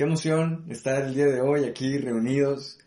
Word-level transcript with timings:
qué 0.00 0.04
emoción 0.04 0.64
estar 0.70 1.02
el 1.02 1.14
día 1.14 1.26
de 1.26 1.42
hoy 1.42 1.66
aquí 1.66 1.98
reunidos 1.98 2.78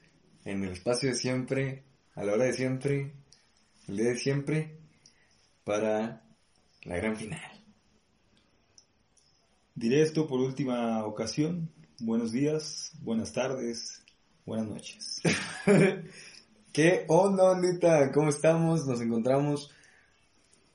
en 0.46 0.64
el 0.64 0.72
espacio 0.72 1.10
de 1.10 1.16
siempre, 1.16 1.84
a 2.16 2.24
la 2.24 2.34
hora 2.34 2.46
de 2.46 2.54
siempre, 2.54 3.14
el 3.88 3.98
día 3.98 4.08
de 4.08 4.16
siempre, 4.16 4.80
para 5.64 6.24
la 6.82 6.98
gran 6.98 7.16
final. 7.16 7.64
Diré 9.76 10.02
esto 10.02 10.26
por 10.26 10.40
última 10.40 11.06
ocasión. 11.06 11.70
Buenos 12.00 12.32
días, 12.32 12.94
buenas 13.04 13.32
tardes, 13.32 14.02
buenas 14.44 14.68
noches. 14.70 15.22
¿Qué 16.74 17.06
onda, 17.10 17.52
ondita? 17.52 18.12
¿Cómo 18.12 18.30
estamos? 18.30 18.88
Nos 18.88 19.00
encontramos 19.02 19.70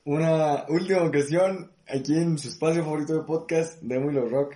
una 0.04 0.66
última 0.68 1.02
ocasión 1.02 1.72
aquí 1.88 2.14
en 2.14 2.38
su 2.38 2.46
espacio 2.46 2.84
favorito 2.84 3.14
de 3.14 3.24
podcast, 3.24 3.82
de 3.82 3.98
Muy 3.98 4.14
Rock. 4.14 4.54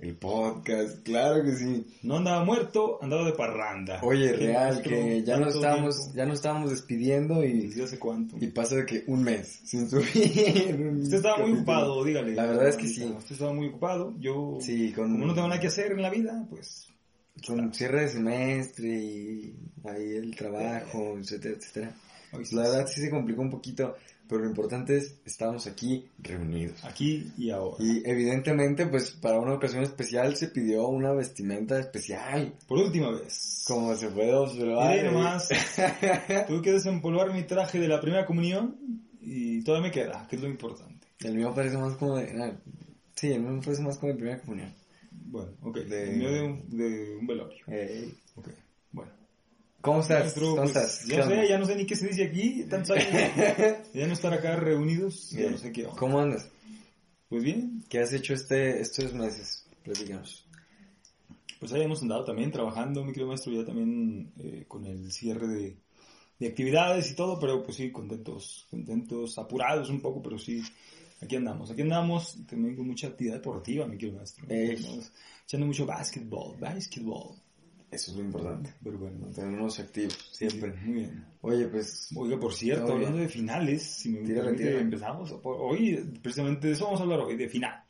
El 0.00 0.14
podcast, 0.14 1.02
claro 1.02 1.44
que 1.44 1.54
sí. 1.54 1.86
No 2.04 2.16
andaba 2.16 2.42
muerto, 2.42 2.98
andaba 3.02 3.22
de 3.26 3.32
parranda. 3.32 4.00
Oye, 4.02 4.32
real, 4.32 4.80
que 4.80 5.22
ya 5.22 5.36
nos 5.36 5.54
estábamos, 5.54 6.14
ya 6.14 6.24
nos 6.24 6.36
estábamos 6.36 6.70
despidiendo 6.70 7.44
y... 7.44 7.66
¿Desde 7.66 7.84
hace 7.84 7.98
cuánto? 7.98 8.38
Y 8.40 8.46
pasa 8.46 8.76
de 8.76 8.86
que 8.86 9.04
un 9.08 9.22
mes 9.22 9.60
sin 9.62 9.90
subir. 9.90 10.96
Usted 11.02 11.16
estaba 11.16 11.44
muy 11.44 11.52
ocupado, 11.52 12.02
dígale. 12.02 12.34
La 12.34 12.46
verdad 12.46 12.68
es 12.68 12.76
que 12.76 12.88
sí. 12.88 13.04
Usted 13.04 13.32
estaba 13.32 13.52
muy 13.52 13.68
ocupado, 13.68 14.14
yo... 14.18 14.56
Sí, 14.62 14.90
con... 14.92 15.12
Como 15.12 15.26
no 15.26 15.34
tengo 15.34 15.48
nada 15.48 15.60
que 15.60 15.66
hacer 15.66 15.92
en 15.92 16.00
la 16.00 16.08
vida, 16.08 16.46
pues... 16.48 16.88
Con 17.46 17.74
cierre 17.74 18.02
de 18.02 18.08
semestre 18.08 18.88
y 18.88 19.54
ahí 19.84 20.14
el 20.16 20.34
trabajo, 20.34 21.18
etcétera, 21.18 21.56
etcétera. 21.58 21.94
La 22.52 22.62
verdad 22.62 22.86
sí 22.86 23.00
se 23.00 23.10
complicó 23.10 23.42
un 23.42 23.50
poquito, 23.50 23.96
pero 24.28 24.42
lo 24.42 24.48
importante 24.48 24.96
es, 24.96 25.20
estamos 25.24 25.66
aquí 25.66 26.08
reunidos. 26.18 26.84
Aquí 26.84 27.32
y 27.36 27.50
ahora. 27.50 27.76
Y 27.80 28.02
evidentemente, 28.08 28.86
pues 28.86 29.10
para 29.10 29.40
una 29.40 29.54
ocasión 29.54 29.82
especial 29.82 30.36
se 30.36 30.48
pidió 30.48 30.86
una 30.88 31.12
vestimenta 31.12 31.78
especial. 31.78 32.54
Por 32.68 32.78
última 32.78 33.10
vez. 33.10 33.64
Como 33.66 33.94
se 33.96 34.08
puede 34.08 34.32
observar. 34.32 34.98
Y 34.98 35.02
nomás, 35.02 35.48
tuve 36.46 36.62
que 36.62 36.72
desempolvar 36.72 37.32
mi 37.32 37.42
traje 37.42 37.80
de 37.80 37.88
la 37.88 38.00
primera 38.00 38.24
comunión 38.24 38.76
y 39.20 39.62
todavía 39.64 39.88
me 39.88 39.92
queda, 39.92 40.26
que 40.28 40.36
es 40.36 40.42
lo 40.42 40.48
importante. 40.48 41.08
El 41.20 41.34
mío 41.34 41.52
parece 41.54 41.76
más 41.76 41.96
como 41.96 42.16
de... 42.16 42.56
sí, 43.14 43.32
el 43.32 43.42
mío 43.42 43.60
parece 43.62 43.82
más 43.82 43.98
como 43.98 44.12
de 44.12 44.18
primera 44.18 44.40
comunión. 44.40 44.72
Bueno, 45.10 45.52
ok. 45.62 45.78
De... 45.78 46.10
El 46.10 46.16
mío 46.16 46.32
de 46.32 46.42
un, 46.42 46.70
de 46.70 47.16
un 47.16 47.26
velorio. 47.26 47.64
Hey. 47.66 48.14
Ok. 48.36 48.48
¿Cómo 49.80 50.00
estás? 50.00 50.34
¿Cómo 50.34 50.56
pues, 50.56 50.68
estás? 50.68 51.06
Ya 51.06 51.18
no 51.18 51.30
sé, 51.30 51.48
ya 51.48 51.58
no 51.58 51.64
sé 51.64 51.76
ni 51.76 51.86
qué 51.86 51.96
se 51.96 52.08
dice 52.08 52.24
aquí, 52.24 52.64
tantos 52.64 52.90
años. 52.90 53.06
ya 53.94 54.06
no 54.06 54.12
estar 54.12 54.32
acá 54.32 54.56
reunidos, 54.56 55.30
ya 55.30 55.50
no 55.50 55.56
sé 55.56 55.72
qué. 55.72 55.84
¿Cómo 55.84 56.20
andas? 56.20 56.48
Pues 57.28 57.42
bien. 57.42 57.84
¿Qué 57.88 58.00
has 58.00 58.12
hecho 58.12 58.34
este, 58.34 58.80
estos 58.80 59.14
meses? 59.14 59.66
Platícanos. 59.82 60.46
Pues 61.58 61.72
ahí 61.72 61.82
hemos 61.82 62.02
andado 62.02 62.24
también 62.24 62.50
trabajando, 62.50 63.04
mi 63.04 63.12
querido 63.12 63.28
maestro, 63.28 63.52
ya 63.52 63.64
también 63.64 64.32
eh, 64.38 64.64
con 64.66 64.84
el 64.86 65.12
cierre 65.12 65.46
de, 65.46 65.76
de 66.38 66.46
actividades 66.46 67.10
y 67.10 67.14
todo, 67.14 67.38
pero 67.38 67.62
pues 67.62 67.76
sí, 67.76 67.90
contentos, 67.92 68.66
contentos, 68.70 69.38
apurados 69.38 69.90
un 69.90 70.00
poco, 70.00 70.22
pero 70.22 70.38
sí, 70.38 70.62
aquí 71.20 71.36
andamos, 71.36 71.70
aquí 71.70 71.82
andamos, 71.82 72.38
también 72.46 72.76
con 72.76 72.86
mucha 72.86 73.08
actividad 73.08 73.34
deportiva, 73.34 73.86
mi 73.86 73.98
querido 73.98 74.16
maestro. 74.16 74.46
Eh. 74.48 74.78
Echando 75.44 75.66
mucho 75.66 75.84
básquetbol, 75.84 76.56
básquetbol. 76.58 77.36
Eso 77.90 78.12
es 78.12 78.16
lo 78.16 78.22
importante. 78.22 78.72
Pero 78.82 78.98
bueno, 78.98 79.18
mantenernos 79.20 79.80
activos 79.80 80.16
siempre. 80.32 80.72
Muy 80.84 80.94
bien. 81.00 81.24
Oye, 81.40 81.66
pues. 81.66 82.10
Oiga, 82.14 82.38
por 82.38 82.54
cierto, 82.54 82.92
hablando 82.92 83.18
de 83.18 83.28
finales, 83.28 83.82
si 83.82 84.10
me 84.10 84.20
tírale, 84.20 84.52
tírale. 84.54 84.80
empezamos. 84.80 85.34
Hoy, 85.42 85.96
precisamente 86.22 86.68
de 86.68 86.74
eso 86.74 86.84
vamos 86.84 87.00
a 87.00 87.02
hablar 87.02 87.20
hoy, 87.20 87.36
de 87.36 87.48
final. 87.48 87.82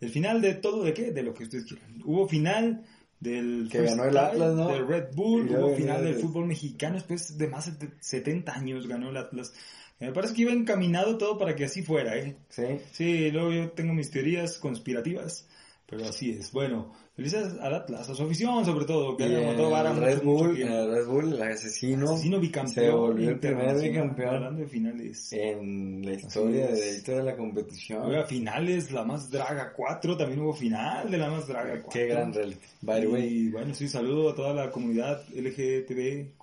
El 0.00 0.10
final 0.10 0.40
de 0.40 0.54
todo, 0.54 0.82
¿de 0.82 0.94
qué? 0.94 1.12
De 1.12 1.22
lo 1.22 1.34
que 1.34 1.44
ustedes 1.44 1.64
quieran. 1.64 2.00
Hubo 2.04 2.26
final 2.26 2.84
del 3.20 3.68
que 3.70 3.82
ganó 3.82 4.04
el 4.04 4.16
Atlas, 4.16 4.54
¿no? 4.54 4.68
del 4.68 4.86
Red 4.86 5.14
Bull, 5.14 5.48
hubo 5.48 5.74
final 5.74 6.04
del 6.04 6.16
fútbol 6.16 6.46
mexicano 6.46 6.94
después 6.94 7.38
de 7.38 7.48
más 7.48 7.78
de 7.78 7.90
70 8.00 8.52
años 8.52 8.86
ganó 8.86 9.10
el 9.10 9.16
Atlas. 9.16 9.52
Me 10.00 10.12
parece 10.12 10.34
que 10.34 10.42
iba 10.42 10.52
encaminado 10.52 11.16
todo 11.16 11.38
para 11.38 11.54
que 11.54 11.64
así 11.64 11.82
fuera, 11.82 12.16
¿eh? 12.16 12.36
Sí. 12.48 12.64
Sí, 12.92 13.30
luego 13.30 13.52
yo 13.52 13.70
tengo 13.70 13.94
mis 13.94 14.10
teorías 14.10 14.58
conspirativas, 14.58 15.48
pero 15.86 16.06
así 16.06 16.30
es. 16.30 16.50
Bueno, 16.52 16.92
felices 17.14 17.54
al 17.60 17.74
Atlas, 17.74 18.08
a 18.08 18.14
su 18.14 18.22
afición 18.22 18.64
sobre 18.64 18.86
todo, 18.86 19.16
que 19.16 19.28
Y 19.28 19.34
han 19.34 19.42
aguantado 19.42 19.70
vara 19.70 19.90
el 19.90 19.94
mucho, 19.96 20.06
Red 20.06 20.22
Bull, 20.22 20.62
el 20.62 20.90
Red 20.90 21.06
Bull, 21.06 21.32
el 21.34 21.42
asesino, 21.42 22.10
Asesino 22.12 22.40
bicampeón. 22.40 22.74
se 22.74 22.90
volvió 22.90 23.30
el 23.30 23.38
primer 23.38 23.80
bicampeón 23.80 24.34
Hablando 24.34 24.60
de 24.62 24.66
finales. 24.66 25.32
en 25.32 26.04
la 26.04 26.12
historia 26.14 26.68
de, 26.68 27.00
de 27.00 27.22
la 27.22 27.36
competición. 27.36 28.02
Oiga, 28.02 28.24
finales, 28.24 28.90
la 28.90 29.04
más 29.04 29.30
draga 29.30 29.72
4, 29.74 30.16
también 30.16 30.40
hubo 30.40 30.54
final 30.54 31.10
de 31.10 31.18
la 31.18 31.30
más 31.30 31.46
draga 31.46 31.82
4. 31.82 31.90
Qué 31.90 32.06
gran 32.06 32.32
reality. 32.32 32.66
By 32.80 33.00
the 33.02 33.06
way, 33.08 33.28
Y 33.28 33.50
bueno, 33.50 33.74
sí, 33.74 33.88
saludo 33.88 34.30
a 34.30 34.34
toda 34.34 34.54
la 34.54 34.70
comunidad 34.70 35.22
LGTBQ+. 35.34 36.40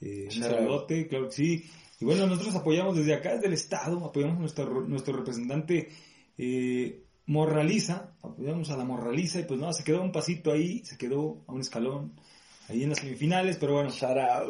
Eh, 0.00 0.28
un 0.34 0.42
saludote, 0.42 1.08
claro 1.08 1.26
que 1.26 1.32
sí. 1.34 1.64
Y 2.00 2.04
bueno, 2.04 2.26
nosotros 2.26 2.54
apoyamos 2.56 2.96
desde 2.96 3.14
acá, 3.14 3.34
desde 3.34 3.46
el 3.46 3.54
Estado, 3.54 4.04
apoyamos 4.04 4.36
a 4.36 4.40
nuestro, 4.40 4.80
nuestro 4.86 5.16
representante 5.16 5.88
eh, 6.36 7.03
Morraliza, 7.26 8.10
apoyamos 8.22 8.70
a 8.70 8.76
la 8.76 8.84
Morraliza 8.84 9.40
y 9.40 9.44
pues 9.44 9.58
no, 9.58 9.72
se 9.72 9.82
quedó 9.84 10.02
un 10.02 10.12
pasito 10.12 10.52
ahí, 10.52 10.84
se 10.84 10.98
quedó 10.98 11.42
a 11.46 11.52
un 11.52 11.60
escalón 11.60 12.12
ahí 12.68 12.82
en 12.82 12.90
las 12.90 12.98
semifinales, 12.98 13.56
pero 13.56 13.74
bueno. 13.74 13.90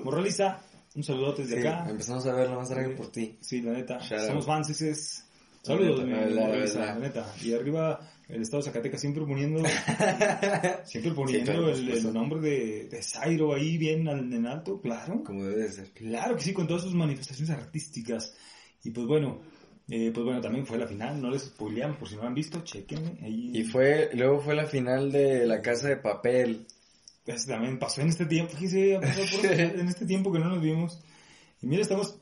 Morraliza, 0.05 0.61
un 0.97 1.03
saludote 1.05 1.43
desde 1.43 1.61
Sí, 1.63 1.67
acá. 1.69 1.89
empezamos 1.89 2.27
a 2.27 2.33
ver 2.35 2.49
la 2.51 2.57
más 2.57 2.69
Sí. 2.69 2.75
por 2.97 3.09
ti. 3.13 3.39
Sí, 3.41 3.61
la 3.63 3.73
neta. 3.73 3.99
Shout 3.99 4.21
Somos 4.27 4.47
fans, 4.47 4.81
es 4.83 5.25
Saludos, 5.63 6.01
La 6.01 6.05
mi 6.27 6.35
la 6.35 6.43
Morraliza, 6.43 6.79
verdad. 6.81 6.95
la 6.95 7.01
neta. 7.01 7.35
Y 7.43 7.55
arriba 7.55 8.01
el 8.29 8.43
estado 8.43 8.63
de 8.63 8.67
Zacatecas 8.69 9.01
siempre 9.01 9.25
poniendo, 9.25 9.63
siempre 10.85 11.13
poniendo 11.13 11.45
claro, 11.53 11.67
por 11.67 11.71
el, 11.75 11.89
el 11.91 12.13
nombre 12.13 12.41
de, 12.41 12.89
de 12.89 13.03
Zairo 13.03 13.55
ahí 13.55 13.79
bien 13.79 14.07
en 14.09 14.47
alto, 14.47 14.81
claro. 14.81 15.23
Como 15.25 15.45
debe 15.45 15.63
de 15.63 15.73
ser. 15.73 15.91
Claro 15.93 16.37
que 16.37 16.43
sí, 16.43 16.53
con 16.53 16.67
todas 16.67 16.83
sus 16.83 16.95
manifestaciones 16.95 17.51
artísticas. 17.57 18.35
Y 18.83 18.91
pues 18.91 19.07
bueno, 19.07 19.41
eh, 19.89 20.11
pues 20.15 20.25
bueno, 20.25 20.41
también 20.41 20.67
fue 20.67 20.79
la 20.79 20.87
final, 20.87 21.21
no 21.21 21.31
les 21.31 21.43
spoileamos 21.43 21.97
por 21.99 22.09
si 22.09 22.17
no 22.17 22.23
lo 22.23 22.29
han 22.29 22.35
visto, 22.35 22.61
chequenme. 22.63 23.19
Ahí, 23.23 23.51
Y 23.55 23.65
fue, 23.65 24.11
luego 24.15 24.41
fue 24.41 24.55
la 24.55 24.67
final 24.67 25.13
de 25.13 25.47
la 25.47 25.61
casa 25.61 25.89
de 25.89 25.97
papel. 25.97 26.67
Pues 27.25 27.47
también 27.47 27.79
pasó 27.79 28.01
en 28.03 28.09
este 28.09 28.27
tiempo, 28.27 28.53
fíjese, 28.55 28.95
en 29.81 29.89
este 29.89 30.07
tiempo 30.07 30.33
que 30.33 30.39
no 30.39 30.49
nos 30.49 30.61
vimos. 30.63 31.01
Y 31.63 31.67
mira, 31.67 31.81
estamos, 31.83 32.19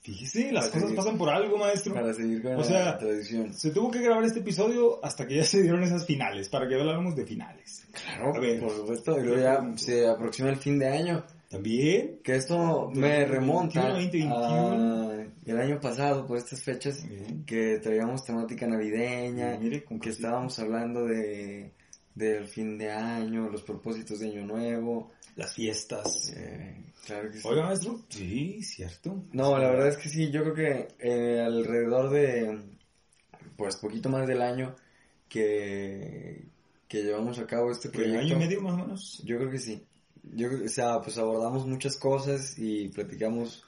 fíjese, 0.00 0.52
las 0.52 0.64
Para 0.68 0.72
cosas 0.72 0.88
seguir. 0.88 0.96
pasan 0.96 1.18
por 1.18 1.28
algo, 1.28 1.58
maestro. 1.58 1.92
Para 1.94 2.14
seguir 2.14 2.42
con 2.42 2.52
O 2.54 2.58
la 2.58 2.64
sea, 2.64 2.98
tradición. 2.98 3.52
Se 3.52 3.70
tuvo 3.70 3.90
que 3.90 4.00
grabar 4.00 4.24
este 4.24 4.40
episodio 4.40 5.04
hasta 5.04 5.26
que 5.26 5.36
ya 5.36 5.44
se 5.44 5.60
dieron 5.62 5.82
esas 5.82 6.06
finales, 6.06 6.48
para 6.48 6.66
que 6.68 6.74
habláramos 6.76 7.14
de 7.14 7.26
finales. 7.26 7.86
Claro, 7.92 8.40
ver. 8.40 8.58
por 8.60 8.70
supuesto. 8.70 9.18
Y 9.18 9.22
luego 9.24 9.42
ya 9.42 9.76
se 9.76 10.06
aproxima 10.06 10.48
el 10.48 10.56
fin 10.56 10.78
de 10.78 10.88
año. 10.88 11.24
También, 11.50 12.20
Que 12.24 12.36
esto 12.36 12.90
me 12.94 13.26
remonta 13.26 13.88
2021. 13.90 14.34
a 15.10 15.11
el 15.44 15.58
año 15.58 15.80
pasado, 15.80 16.26
por 16.26 16.38
estas 16.38 16.62
fechas, 16.62 17.06
Bien. 17.08 17.44
que 17.44 17.78
traíamos 17.78 18.24
temática 18.24 18.66
navideña, 18.66 19.58
Mire, 19.58 19.84
que 20.00 20.10
estábamos 20.10 20.58
hablando 20.58 21.04
de 21.06 21.72
del 22.14 22.46
fin 22.46 22.76
de 22.76 22.90
año, 22.90 23.48
los 23.48 23.62
propósitos 23.62 24.18
de 24.20 24.28
año 24.28 24.44
nuevo. 24.46 25.10
las 25.36 25.54
fiestas. 25.54 26.30
eh, 26.36 26.76
claro 27.06 27.30
que 27.30 27.38
sí. 27.40 27.48
Oiga, 27.48 27.64
maestro, 27.64 28.02
sí, 28.10 28.62
cierto. 28.62 29.24
No, 29.32 29.56
la 29.58 29.70
verdad 29.70 29.88
es 29.88 29.96
que 29.96 30.10
sí, 30.10 30.30
yo 30.30 30.42
creo 30.42 30.54
que 30.54 30.88
eh, 31.00 31.40
alrededor 31.40 32.10
de, 32.10 32.60
pues, 33.56 33.76
poquito 33.76 34.10
más 34.10 34.26
del 34.28 34.42
año 34.42 34.76
que, 35.42 36.44
que 36.88 37.02
llevamos 37.02 37.38
a 37.38 37.46
cabo 37.46 37.70
este 37.72 37.90
¿Que 37.90 37.98
proyecto. 37.98 38.20
año 38.20 38.36
y 38.36 38.38
medio 38.38 38.60
más 38.60 38.74
o 38.74 38.76
menos? 38.84 39.22
Yo 39.24 39.38
creo 39.38 39.50
que 39.50 39.58
sí. 39.58 39.82
Yo 40.34 40.48
o 40.64 40.68
sea, 40.68 41.00
pues 41.00 41.18
abordamos 41.18 41.66
muchas 41.66 41.96
cosas 41.96 42.56
y 42.58 42.88
platicamos 42.88 43.64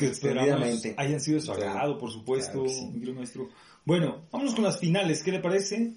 que 0.00 0.12
esperamos 0.12 0.82
hayan 0.96 1.20
sido 1.20 1.40
su 1.40 1.52
agrado, 1.52 1.98
por 1.98 2.10
supuesto, 2.10 2.64
Claro 2.64 2.68
sí. 2.68 3.12
maestro. 3.12 3.48
Bueno, 3.84 4.26
vámonos 4.32 4.54
con 4.54 4.64
las 4.64 4.78
finales, 4.78 5.22
¿qué 5.22 5.32
le 5.32 5.40
parece? 5.40 5.94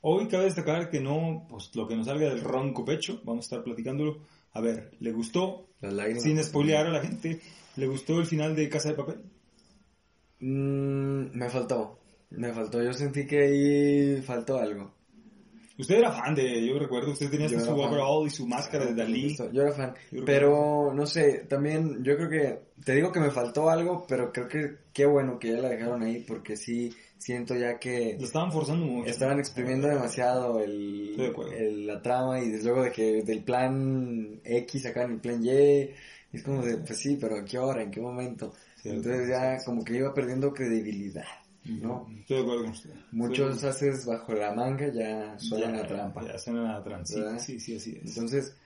Hoy 0.00 0.28
cabe 0.28 0.44
destacar 0.44 0.90
que 0.90 1.00
no, 1.00 1.46
pues 1.48 1.70
lo 1.74 1.86
que 1.86 1.96
nos 1.96 2.06
salga 2.06 2.28
del 2.28 2.40
ronco 2.40 2.84
pecho, 2.84 3.20
vamos 3.24 3.44
a 3.44 3.46
estar 3.46 3.64
platicándolo. 3.64 4.18
A 4.52 4.60
ver, 4.60 4.92
¿le 5.00 5.12
gustó? 5.12 5.68
Sin 6.20 6.42
spoilear 6.42 6.86
a 6.86 6.90
la 6.90 7.00
gente, 7.02 7.40
¿le 7.76 7.86
gustó 7.86 8.18
el 8.20 8.26
final 8.26 8.54
de 8.56 8.68
Casa 8.68 8.90
de 8.90 8.94
Papel? 8.94 9.20
Mm, 10.40 11.36
me 11.36 11.48
faltó, 11.50 11.98
me 12.30 12.52
faltó. 12.52 12.82
Yo 12.82 12.92
sentí 12.92 13.26
que 13.26 13.38
ahí 13.40 14.22
faltó 14.22 14.58
algo. 14.58 14.92
Usted 15.78 15.96
era 15.98 16.10
fan 16.12 16.34
de, 16.34 16.66
yo 16.66 16.78
recuerdo, 16.78 17.12
usted 17.12 17.30
tenía 17.30 17.46
hasta 17.46 17.60
su 17.60 17.66
fan. 17.66 17.78
overall 17.78 18.26
y 18.26 18.30
su 18.30 18.46
máscara 18.46 18.86
de 18.86 18.94
Dalí. 18.94 19.36
Yo 19.52 19.62
era 19.62 19.72
fan. 19.72 19.94
Pero, 20.24 20.92
no 20.94 21.06
sé, 21.06 21.44
también 21.48 22.02
yo 22.02 22.16
creo 22.16 22.30
que, 22.30 22.58
te 22.84 22.94
digo 22.94 23.12
que 23.12 23.20
me 23.20 23.30
faltó 23.30 23.68
algo, 23.68 24.06
pero 24.08 24.32
creo 24.32 24.48
que 24.48 24.76
qué 24.92 25.04
bueno 25.06 25.38
que 25.38 25.52
ya 25.52 25.58
la 25.58 25.68
dejaron 25.68 26.02
ahí, 26.02 26.24
porque 26.26 26.56
sí 26.56 26.94
siento 27.18 27.54
ya 27.54 27.78
que 27.78 28.16
Lo 28.18 28.24
estaban 28.26 28.52
forzando 28.52 28.86
mucho. 28.86 29.10
estaban 29.10 29.38
exprimiendo 29.38 29.88
demasiado 29.88 30.60
el, 30.60 31.14
el- 31.54 31.86
la 31.86 32.00
trama 32.00 32.40
y 32.40 32.50
desde 32.50 32.64
luego 32.68 32.82
de 32.84 32.92
que 32.92 33.22
del 33.22 33.42
plan 33.42 34.40
X 34.44 34.82
sacaban 34.82 35.12
el 35.12 35.20
plan 35.20 35.44
Y. 35.44 35.90
Es 36.32 36.42
como 36.42 36.62
de, 36.62 36.78
pues 36.78 36.98
sí, 36.98 37.16
pero 37.20 37.36
¿a 37.36 37.44
qué 37.44 37.58
hora? 37.58 37.82
¿En 37.82 37.90
qué 37.90 38.00
momento? 38.00 38.52
Entonces 38.84 39.28
ya 39.28 39.58
como 39.64 39.84
que 39.84 39.96
iba 39.96 40.12
perdiendo 40.14 40.52
credibilidad. 40.52 41.24
No. 41.68 42.06
Estoy 42.20 42.36
de 42.36 42.42
acuerdo 42.42 42.62
con 42.62 42.72
usted. 42.72 42.90
Muchos 43.12 43.64
haces 43.64 44.06
bajo 44.06 44.32
la 44.34 44.54
manga 44.54 44.92
ya 44.92 45.38
suenan 45.38 45.76
a 45.76 45.86
trampa. 45.86 46.26
Ya 46.26 46.38
suenan 46.38 46.66
a 46.66 46.82
trampa. 46.82 47.06
Sí, 47.06 47.22
sí, 47.38 47.60
sí, 47.60 47.76
así 47.76 48.00
es. 48.02 48.08
Entonces, 48.16 48.56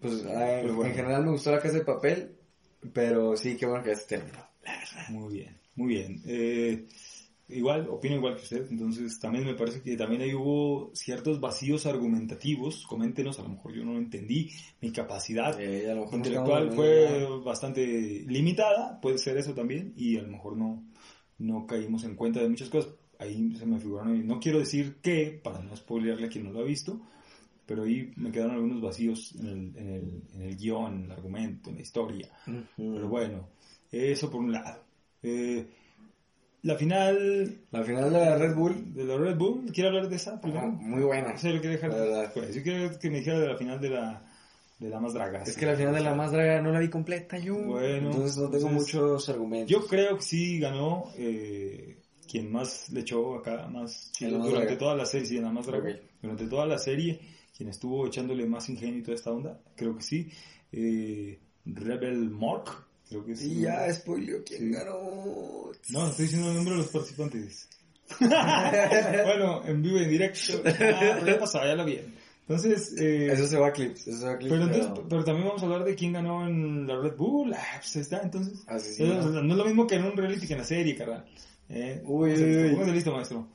pues 0.00 0.24
ah, 0.26 0.60
Pero 0.62 0.74
bueno. 0.74 0.90
en 0.90 0.96
general 0.96 1.24
me 1.24 1.32
gustó 1.32 1.50
la 1.50 1.60
casa 1.60 1.78
de 1.78 1.84
papel, 1.84 2.36
pero 2.92 3.36
sí, 3.36 3.56
qué 3.56 3.66
bueno 3.66 3.84
que 3.84 3.90
ya 3.90 3.96
se 3.96 4.06
terminó. 4.06 4.38
Muy 5.10 5.34
bien, 5.34 5.56
muy 5.74 5.88
bien. 5.88 6.22
Eh, 6.26 6.86
igual, 7.48 7.88
opino 7.88 8.14
igual 8.14 8.36
que 8.36 8.42
usted, 8.42 8.66
entonces 8.70 9.18
también 9.18 9.44
me 9.44 9.54
parece 9.54 9.82
que 9.82 9.96
también 9.96 10.22
ahí 10.22 10.34
hubo 10.34 10.90
ciertos 10.94 11.40
vacíos 11.40 11.86
argumentativos, 11.86 12.86
coméntenos, 12.86 13.38
a 13.38 13.42
lo 13.42 13.50
mejor 13.50 13.74
yo 13.74 13.84
no 13.84 13.98
entendí, 13.98 14.50
mi 14.80 14.92
capacidad 14.92 15.60
Eh, 15.60 15.92
lo 15.94 16.08
intelectual 16.12 16.72
fue 16.72 17.26
bastante 17.44 18.24
limitada, 18.26 19.00
puede 19.00 19.18
ser 19.18 19.36
eso 19.36 19.52
también, 19.54 19.92
y 19.96 20.16
a 20.16 20.22
lo 20.22 20.28
mejor 20.28 20.56
no, 20.56 20.84
no 21.40 21.66
caímos 21.66 22.04
en 22.04 22.14
cuenta 22.14 22.40
de 22.40 22.48
muchas 22.48 22.68
cosas. 22.68 22.92
Ahí 23.18 23.54
se 23.56 23.66
me 23.66 23.78
figuraron, 23.78 24.16
y 24.16 24.22
no 24.22 24.40
quiero 24.40 24.60
decir 24.60 24.96
qué, 25.02 25.40
para 25.42 25.60
no 25.60 25.76
spoilearle 25.76 26.26
a 26.26 26.30
quien 26.30 26.44
no 26.44 26.52
lo 26.52 26.60
ha 26.60 26.64
visto, 26.64 27.00
pero 27.66 27.82
ahí 27.82 28.12
me 28.16 28.30
quedaron 28.30 28.54
algunos 28.54 28.80
vacíos 28.80 29.34
en 29.38 29.46
el, 29.46 29.76
en 29.76 29.88
el, 29.88 30.22
en 30.34 30.42
el 30.42 30.56
guion, 30.56 30.94
en 30.94 31.04
el 31.04 31.12
argumento, 31.12 31.70
en 31.70 31.76
la 31.76 31.82
historia. 31.82 32.30
Pero 32.76 33.08
bueno, 33.08 33.48
eso 33.90 34.30
por 34.30 34.40
un 34.40 34.52
lado. 34.52 34.82
Eh, 35.22 35.66
la 36.62 36.76
final 36.76 37.58
La 37.70 37.82
final 37.82 38.04
de 38.04 38.10
la 38.10 38.36
Red 38.36 38.54
Bull, 38.54 38.94
de 38.94 39.04
la 39.04 39.16
Red 39.16 39.36
Bull, 39.36 39.70
¿quiere 39.72 39.88
hablar 39.88 40.08
de 40.08 40.16
esa 40.16 40.34
ah, 40.34 40.40
primero? 40.40 40.68
muy 40.72 41.02
buena. 41.02 41.36
Sí, 41.36 41.50
lo 41.52 41.60
dejar 41.60 41.90
La 41.90 42.22
después. 42.22 42.54
Yo 42.54 42.62
quiero 42.62 42.98
que 42.98 43.10
me 43.10 43.18
dijera 43.18 43.38
de 43.38 43.48
la 43.48 43.56
final 43.56 43.80
de 43.80 43.90
la, 43.90 44.29
de 44.80 44.88
la 44.88 44.98
más 44.98 45.12
draga. 45.12 45.42
Es 45.42 45.56
que 45.56 45.66
la 45.66 45.76
final 45.76 45.94
de 45.94 46.00
la 46.00 46.14
más 46.14 46.32
draga 46.32 46.60
no 46.62 46.72
la 46.72 46.80
vi 46.80 46.88
completa 46.88 47.38
yo. 47.38 47.54
Bueno, 47.54 48.10
entonces 48.10 48.38
no 48.38 48.48
tengo 48.48 48.68
entonces, 48.68 48.94
muchos 48.94 49.28
argumentos. 49.28 49.70
Yo 49.70 49.86
creo 49.86 50.16
que 50.16 50.22
sí 50.22 50.58
ganó 50.58 51.12
eh, 51.16 51.98
quien 52.26 52.50
más 52.50 52.88
le 52.88 53.00
echó 53.00 53.36
acá, 53.36 53.68
más 53.68 54.10
la 54.20 54.28
durante 54.30 54.50
draga. 54.50 54.78
toda 54.78 54.96
la 54.96 55.04
serie, 55.04 55.26
sí, 55.26 55.36
en 55.36 55.44
la 55.44 55.52
más 55.52 55.66
draga. 55.66 55.90
Ok. 55.90 55.96
Durante 56.22 56.46
toda 56.46 56.66
la 56.66 56.78
serie, 56.78 57.20
quien 57.54 57.68
estuvo 57.68 58.06
echándole 58.06 58.46
más 58.46 58.70
ingenio 58.70 59.00
y 59.00 59.02
toda 59.02 59.16
esta 59.16 59.30
onda, 59.30 59.60
creo 59.76 59.94
que 59.96 60.02
sí. 60.02 60.30
Eh, 60.72 61.38
Rebel 61.66 62.30
Mark, 62.30 62.86
creo 63.06 63.22
que 63.22 63.36
sí. 63.36 63.52
Y 63.52 63.60
ya 63.62 63.92
spoileó 63.92 64.42
quién 64.44 64.72
ganó. 64.72 65.70
No, 65.90 66.08
estoy 66.08 66.24
diciendo 66.24 66.48
el 66.48 66.56
nombre 66.56 66.72
de 66.72 66.78
los 66.78 66.88
participantes. 66.88 67.68
bueno, 68.18 69.62
en 69.66 69.82
vivo 69.82 69.98
y 69.98 70.04
en 70.04 70.10
directo. 70.10 70.62
Ah, 70.64 71.20
ya 71.24 71.38
pasaba, 71.38 71.66
ya 71.66 71.74
lo 71.74 71.84
vi. 71.84 72.00
Entonces, 72.50 72.96
eh, 73.00 73.28
Eso 73.32 73.46
se 73.46 73.56
va 73.56 73.68
a 73.68 73.72
clips, 73.72 74.08
eso 74.08 74.18
se 74.18 74.24
va 74.26 74.32
a 74.32 74.38
clips. 74.38 74.50
pero, 74.52 74.64
entonces, 74.64 75.04
pero 75.08 75.22
también 75.24 75.46
vamos 75.46 75.62
a 75.62 75.66
hablar 75.66 75.84
de 75.84 75.94
quién 75.94 76.12
ganó 76.12 76.48
en 76.48 76.84
la 76.84 76.98
Red 76.98 77.14
Bull. 77.16 77.54
Ah, 77.54 77.62
pues 77.78 77.94
está, 77.94 78.22
entonces. 78.24 78.64
Asesino. 78.66 79.12
Eh, 79.14 79.42
no 79.44 79.52
es 79.52 79.58
lo 79.58 79.64
mismo 79.64 79.86
que 79.86 79.94
en 79.94 80.04
un 80.06 80.16
reality 80.16 80.48
que 80.48 80.54
en 80.54 80.58
la 80.58 80.64
serie, 80.64 80.96
carnal. 80.96 81.24
Eh, 81.68 82.02
Uy, 82.04 82.30
uy, 82.30 82.36
listo, 82.36 82.62
uy. 82.62 82.70
póngase 82.72 82.92
listo, 82.92 83.12
maestro. 83.12 83.48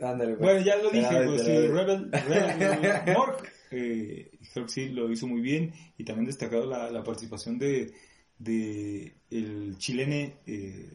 Ándale, 0.00 0.34
pues. 0.36 0.40
Bueno, 0.40 0.64
ya 0.64 0.76
lo 0.76 0.90
dije, 0.90 1.22
pues 1.26 1.42
sí. 1.42 1.50
Rebel, 1.66 2.10
Rebel 2.26 3.14
Mork, 3.14 3.52
eh, 3.70 4.30
creo 4.54 4.64
que 4.64 4.72
sí, 4.72 4.88
lo 4.88 5.12
hizo 5.12 5.26
muy 5.26 5.42
bien 5.42 5.72
y 5.98 6.04
también 6.04 6.24
destacado 6.26 6.64
la, 6.64 6.90
la 6.90 7.04
participación 7.04 7.58
de, 7.58 7.92
de 8.38 9.12
el 9.30 9.76
chilene 9.76 10.36
eh, 10.46 10.88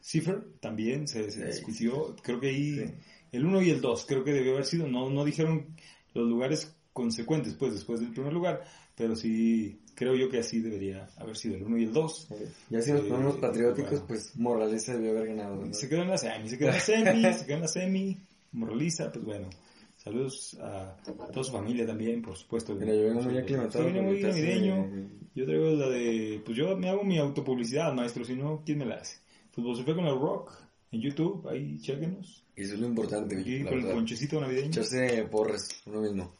Cipher, 0.00 0.42
también 0.58 1.06
se, 1.06 1.28
discutió, 1.46 2.16
creo 2.24 2.40
que 2.40 2.48
ahí 2.48 2.74
Sí. 2.74 2.84
el 3.30 3.46
1 3.46 3.62
y 3.62 3.70
el 3.70 3.80
2 3.80 4.04
creo 4.08 4.24
que 4.24 4.32
debió 4.32 4.54
haber 4.54 4.64
sido, 4.64 4.88
no, 4.88 5.08
no 5.10 5.24
dijeron 5.24 5.76
los 6.14 6.28
lugares 6.28 6.74
consecuentes 6.92 7.54
pues 7.54 7.72
después 7.72 8.00
del 8.00 8.10
primer 8.10 8.32
lugar, 8.32 8.62
pero 8.94 9.16
sí 9.16 9.80
creo 9.94 10.14
yo 10.14 10.28
que 10.28 10.38
así 10.40 10.60
debería 10.60 11.08
haber 11.16 11.36
sido 11.36 11.56
el 11.56 11.62
1 11.64 11.78
y 11.78 11.84
el 11.84 11.92
2. 11.92 12.26
Ok. 12.30 12.38
Ya 12.70 12.80
si 12.82 12.92
nos 12.92 13.04
Eh, 13.04 13.08
ponemos 13.08 13.36
patrióticos, 13.36 13.90
bueno. 13.90 14.06
pues 14.08 14.36
Morales 14.36 14.84
se 14.84 14.92
debió 14.94 15.10
haber 15.10 15.28
ganado. 15.28 15.72
Se 15.72 15.88
quedó 15.88 16.02
en 16.02 16.08
la 16.10 16.18
semi, 16.18 16.48
se 16.48 16.58
quedó 16.58 16.68
en 16.68 16.74
la 16.74 16.80
semi, 16.80 17.22
se 17.34 17.46
quedó 17.46 17.56
en 17.56 17.62
la 17.62 17.68
semi, 17.68 18.18
moraliza, 18.52 19.10
pues 19.12 19.24
bueno. 19.24 19.48
Saludos 19.96 20.58
a 20.60 20.96
toda 21.32 21.44
su 21.44 21.52
familia 21.52 21.86
también, 21.86 22.22
por 22.22 22.36
supuesto. 22.36 22.74
Mira, 22.74 22.92
yo 22.92 23.02
vengo 23.04 23.22
muy 23.22 23.38
aclimatado. 23.38 23.84
Viene 23.84 24.02
muy 24.02 24.20
navideño. 24.20 24.90
Yo 25.34 25.44
traigo 25.46 25.66
la 25.70 25.88
de, 25.88 26.42
pues 26.44 26.56
yo 26.58 26.76
me 26.76 26.88
hago 26.90 27.04
mi 27.04 27.18
autopublicidad, 27.18 27.94
maestro, 27.94 28.24
si 28.24 28.34
no, 28.34 28.62
¿quién 28.66 28.78
me 28.78 28.84
la 28.86 28.96
hace? 28.96 29.18
Fútbol 29.52 29.76
Sofía 29.76 29.94
con 29.94 30.06
el 30.06 30.18
Rock, 30.18 30.52
en 30.90 31.00
YouTube, 31.00 31.46
ahí 31.48 31.78
chéquenos. 31.80 32.41
Eso 32.54 32.74
es 32.74 32.80
lo 32.80 32.86
importante, 32.86 33.36
la 33.36 33.70
con 33.70 33.78
el 33.80 33.86
ponchecito 33.86 34.40
navideño. 34.40 34.68
Echarse 34.68 35.24
porras, 35.30 35.68
uno 35.86 36.02
mismo. 36.02 36.34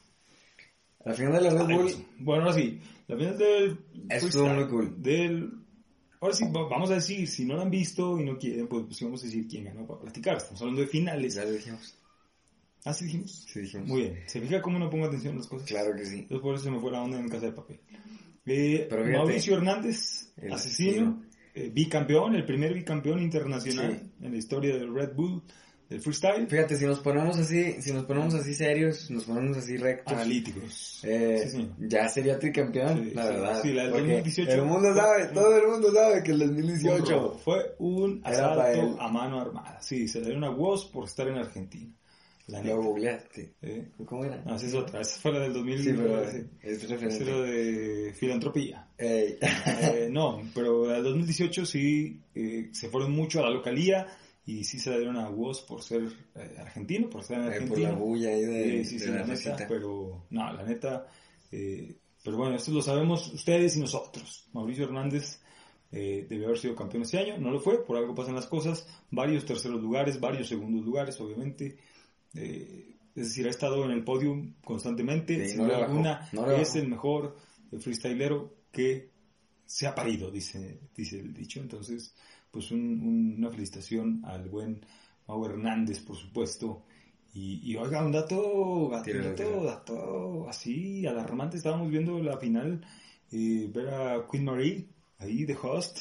La 1.05 1.15
final 1.15 1.33
de 1.33 1.41
la 1.41 1.51
Red 1.51 1.75
Bull, 1.75 1.83
pues, 1.85 1.99
Bueno, 2.19 2.43
ahora 2.45 2.55
sí, 2.55 2.81
la 3.09 3.17
final 3.17 3.39
del 3.39 3.79
Estuvo 4.09 4.47
muy 4.49 4.69
cool. 4.69 5.03
Del, 5.03 5.51
ahora 6.21 6.35
sí, 6.35 6.45
va- 6.45 6.69
vamos 6.69 6.91
a 6.91 6.95
decir, 6.95 7.27
si 7.27 7.45
no 7.45 7.55
lo 7.55 7.63
han 7.63 7.71
visto 7.71 8.19
y 8.21 8.25
no 8.25 8.39
quieren, 8.39 8.69
pues, 8.69 8.85
pues 8.87 9.01
vamos 9.03 9.23
a 9.23 9.27
decir 9.27 9.49
quién 9.49 9.65
ganó 9.65 9.87
para 9.87 10.01
platicar. 10.01 10.37
Estamos 10.37 10.61
hablando 10.61 10.83
de 10.83 10.87
finales. 10.89 11.35
ya 11.35 11.45
lo 11.45 11.51
dijimos. 11.53 11.99
Ah, 12.85 12.93
sí 12.93 13.05
dijimos. 13.07 13.45
Sí, 13.49 13.61
dijimos. 13.61 13.89
Muy 13.89 14.01
bien. 14.03 14.19
¿Se 14.27 14.41
fija 14.41 14.61
cómo 14.61 14.79
no 14.79 14.91
pongo 14.91 15.07
atención 15.07 15.35
a 15.35 15.39
las 15.39 15.47
cosas? 15.49 15.67
Claro 15.69 15.95
que 15.97 16.05
sí. 16.05 16.19
Entonces 16.21 16.41
por 16.41 16.55
eso 16.55 16.65
se 16.65 16.71
me 16.71 16.81
fue 16.81 16.91
la 16.93 17.03
onda 17.03 17.19
en 17.19 17.29
casa 17.29 17.47
de 17.47 17.53
papel. 17.53 17.81
Eh, 18.45 18.87
Pero 18.91 19.03
fíjate, 19.05 19.19
Mauricio 19.19 19.57
Hernández, 19.57 20.33
el 20.37 20.53
asesino, 20.53 21.23
eh, 21.55 21.71
bicampeón, 21.73 22.35
el 22.35 22.45
primer 22.45 22.75
bicampeón 22.75 23.21
internacional 23.23 24.11
en 24.21 24.31
la 24.33 24.37
historia 24.37 24.77
del 24.77 24.93
Red 24.93 25.15
Bull, 25.15 25.43
del 25.93 26.01
freestyle. 26.01 26.47
Fíjate, 26.49 26.77
si 26.77 26.85
nos 26.87 27.01
ponemos 27.01 27.39
así, 27.39 27.81
si 27.81 27.93
nos 27.93 28.05
ponemos 28.05 28.35
así 28.35 28.55
serios, 28.55 29.11
nos 29.11 29.25
ponemos 29.25 29.57
así 29.57 29.77
rectos, 29.77 30.13
Analíticos. 30.13 31.01
eh, 31.05 31.41
Sí, 31.45 31.51
señor. 31.51 31.69
ya 31.79 32.09
sería 32.09 32.39
tricampeón, 32.39 33.05
Sí, 33.05 33.11
la 33.15 33.23
sí, 33.23 33.29
verdad. 33.35 33.63
sí, 33.63 33.73
la 33.73 33.83
del 33.85 33.93
Porque 33.93 34.07
2018. 34.15 34.53
El 34.53 34.63
mundo 34.65 34.95
sabe, 34.95 35.27
todo 35.29 35.57
el 35.57 35.69
mundo 35.69 35.93
sabe 35.93 36.23
que 36.23 36.31
el 36.33 36.43
Un 36.43 36.49
robo. 36.49 36.61
2018 36.63 37.41
Fue 37.45 37.75
un 37.79 38.21
asalto 38.25 39.01
a 39.01 39.09
mano 39.09 39.41
armada. 39.41 39.79
Sí, 39.81 40.09
se 40.09 40.21
le 40.21 40.27
dio 40.29 40.37
una 40.37 40.51
voz 40.51 40.87
por 40.87 41.05
estar 41.05 41.29
en 41.29 41.37
Argentina. 41.39 41.93
La 42.49 42.61
neta. 42.61 42.75
lo 42.75 42.83
googleaste. 42.83 43.55
¿Eh? 43.63 43.89
¿Cómo 44.05 44.25
era? 44.25 44.43
No, 44.45 44.57
esa 44.57 44.67
es 44.67 44.75
otra. 44.75 45.01
Esa 45.01 45.21
fue 45.21 45.33
la 45.33 45.39
del 45.41 45.53
2000. 45.53 45.85
Sí, 45.85 45.93
pero 45.97 46.31
sí. 46.31 46.39
es 46.61 46.89
referente. 46.89 47.25
de 47.25 48.13
filantropía. 48.15 48.89
Eh, 48.99 49.39
no, 50.11 50.43
pero 50.53 50.93
el 50.95 51.03
2018 51.05 51.65
sí 51.65 52.21
eh, 52.35 52.69
se 52.73 52.89
fueron 52.89 53.13
mucho 53.13 53.39
a 53.39 53.43
la 53.45 53.51
localía 53.51 54.07
y 54.45 54.65
sí 54.65 54.79
se 54.79 54.91
le 54.91 54.97
dieron 54.99 55.17
a 55.17 55.29
Woz 55.31 55.63
por 55.63 55.83
ser 55.83 56.03
eh, 56.35 56.57
argentino, 56.59 57.09
por 57.09 57.23
ser 57.23 57.39
Eh, 57.39 57.45
argentino. 57.45 57.75
por 57.75 57.81
la 57.81 57.93
bulla 57.93 58.29
ahí 58.31 58.43
de, 58.45 58.81
Eh, 58.81 58.85
sí, 58.85 58.99
de 58.99 59.05
sí, 59.05 59.11
la 59.11 59.19
la 59.19 59.27
neta, 59.27 59.67
pero 59.69 60.27
no, 60.31 60.53
la 60.53 60.63
neta, 60.65 61.07
eh, 61.53 61.97
pero 62.25 62.37
bueno, 62.37 62.57
esto 62.57 62.71
lo 62.73 62.83
sabemos 62.83 63.33
ustedes 63.33 63.77
y 63.77 63.81
nosotros. 63.81 64.49
Mauricio 64.53 64.85
Hernández 64.85 65.41
eh, 65.93 66.27
debió 66.29 66.47
haber 66.47 66.59
sido 66.59 66.75
campeón 66.75 67.03
este 67.03 67.19
año, 67.19 67.39
no 67.39 67.51
lo 67.51 67.61
fue, 67.61 67.85
por 67.85 67.97
algo 67.97 68.15
pasan 68.15 68.35
las 68.35 68.47
cosas, 68.47 68.87
varios 69.11 69.45
terceros 69.45 69.81
lugares, 69.81 70.19
varios 70.21 70.49
segundos 70.49 70.85
lugares, 70.85 71.21
obviamente. 71.21 71.77
Eh, 72.35 72.97
es 73.15 73.29
decir, 73.29 73.47
ha 73.47 73.51
estado 73.51 73.85
en 73.85 73.91
el 73.91 74.03
podium 74.05 74.55
constantemente, 74.65 75.45
Sí, 75.45 75.51
sin 75.51 75.59
no 75.59 75.65
duda 75.67 75.85
alguna, 75.85 76.29
no 76.33 76.51
es 76.51 76.75
el 76.77 76.89
mejor 76.89 77.37
eh, 77.71 77.79
freestylero 77.79 78.55
que 78.73 79.11
se 79.75 79.87
ha 79.87 79.95
parido, 79.95 80.31
dice, 80.31 80.81
dice 80.95 81.19
el 81.21 81.33
dicho. 81.33 81.61
Entonces, 81.61 82.15
pues 82.51 82.71
un- 82.71 83.01
un- 83.01 83.35
una 83.39 83.51
felicitación 83.51 84.21
al 84.25 84.49
buen 84.49 84.85
Mau 85.27 85.45
Hernández, 85.47 86.01
por 86.01 86.17
supuesto. 86.17 86.85
Y, 87.35 87.61
y 87.73 87.77
oiga, 87.77 88.05
un 88.05 88.13
dato, 88.13 88.91
un 89.19 89.23
dato, 89.23 89.65
dato 89.65 90.49
así, 90.49 91.07
alarmante. 91.07 91.57
Estábamos 91.57 91.89
viendo 91.91 92.19
la 92.23 92.37
final, 92.37 92.85
eh, 93.31 93.71
ver 93.73 93.89
a 93.89 94.27
Queen 94.31 94.45
Marie, 94.45 94.87
ahí 95.19 95.45
de 95.47 95.57
host. 95.63 96.01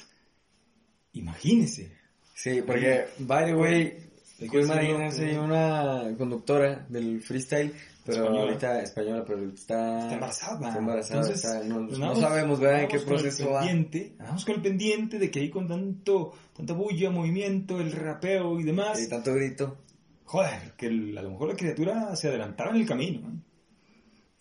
Imagínese. 1.13 1.91
Sí, 2.35 2.61
porque, 2.65 3.05
by 3.19 3.45
the 3.45 3.55
way, 3.55 4.09
Queen 4.49 4.67
con- 4.67 5.01
es 5.31 5.37
una 5.37 6.15
conductora 6.17 6.85
del 6.89 7.21
freestyle, 7.21 7.73
pero 8.05 8.17
Española. 8.24 8.41
ahorita 8.43 8.81
española, 8.81 9.24
pero 9.25 9.43
está, 9.51 10.00
Está 10.01 10.13
embarazada. 10.15 10.67
Está 10.67 10.79
embarazada, 10.79 11.22
Entonces, 11.22 11.46
está- 11.46 11.63
no, 11.63 11.88
pues 11.88 12.00
no 12.00 12.15
sabemos, 12.15 12.60
¿verdad? 12.60 12.81
En 12.84 12.88
qué 12.88 13.00
proceso 13.00 13.50
va. 13.51 13.62
andamos 13.62 14.46
con 14.46 14.55
el 14.55 14.62
pendiente 14.62 15.20
de 15.20 15.29
que 15.31 15.39
ahí 15.39 15.50
con 15.50 15.67
tanto, 15.67 16.34
tanta 16.55 16.74
bulla, 16.74 17.10
movimiento, 17.12 17.79
el 17.79 17.91
rapeo 17.91 18.60
y 18.60 18.63
demás, 18.63 19.01
Y 19.01 19.10
tanto 19.10 19.34
grito. 19.34 19.77
joder, 20.25 20.74
que 20.77 20.88
el- 20.88 21.17
a 21.17 21.22
lo 21.22 21.31
mejor 21.31 21.50
la 21.50 21.55
criatura 21.55 22.15
se 22.15 22.29
adelantaba 22.29 22.72
en 22.72 22.77
el 22.77 22.88
camino. 22.88 23.22
¿no? 23.29 23.41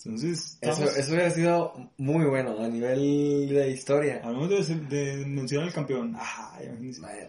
Entonces, 0.03 0.57
Eso, 0.63 0.73
estamos- 0.73 0.97
eso 0.97 1.13
hubiera 1.13 1.31
sido 1.31 1.91
muy 1.99 2.25
bueno 2.25 2.59
a 2.59 2.69
nivel 2.69 3.49
de 3.51 3.71
historia. 3.71 4.23
al 4.25 4.35
momento 4.35 4.63
de, 4.63 4.75
de 5.17 5.27
mencionar 5.27 5.69
al 5.69 5.75
campeón, 5.75 6.15
ah, 6.17 6.59
imagínense. 6.65 7.01
Vaya, 7.03 7.29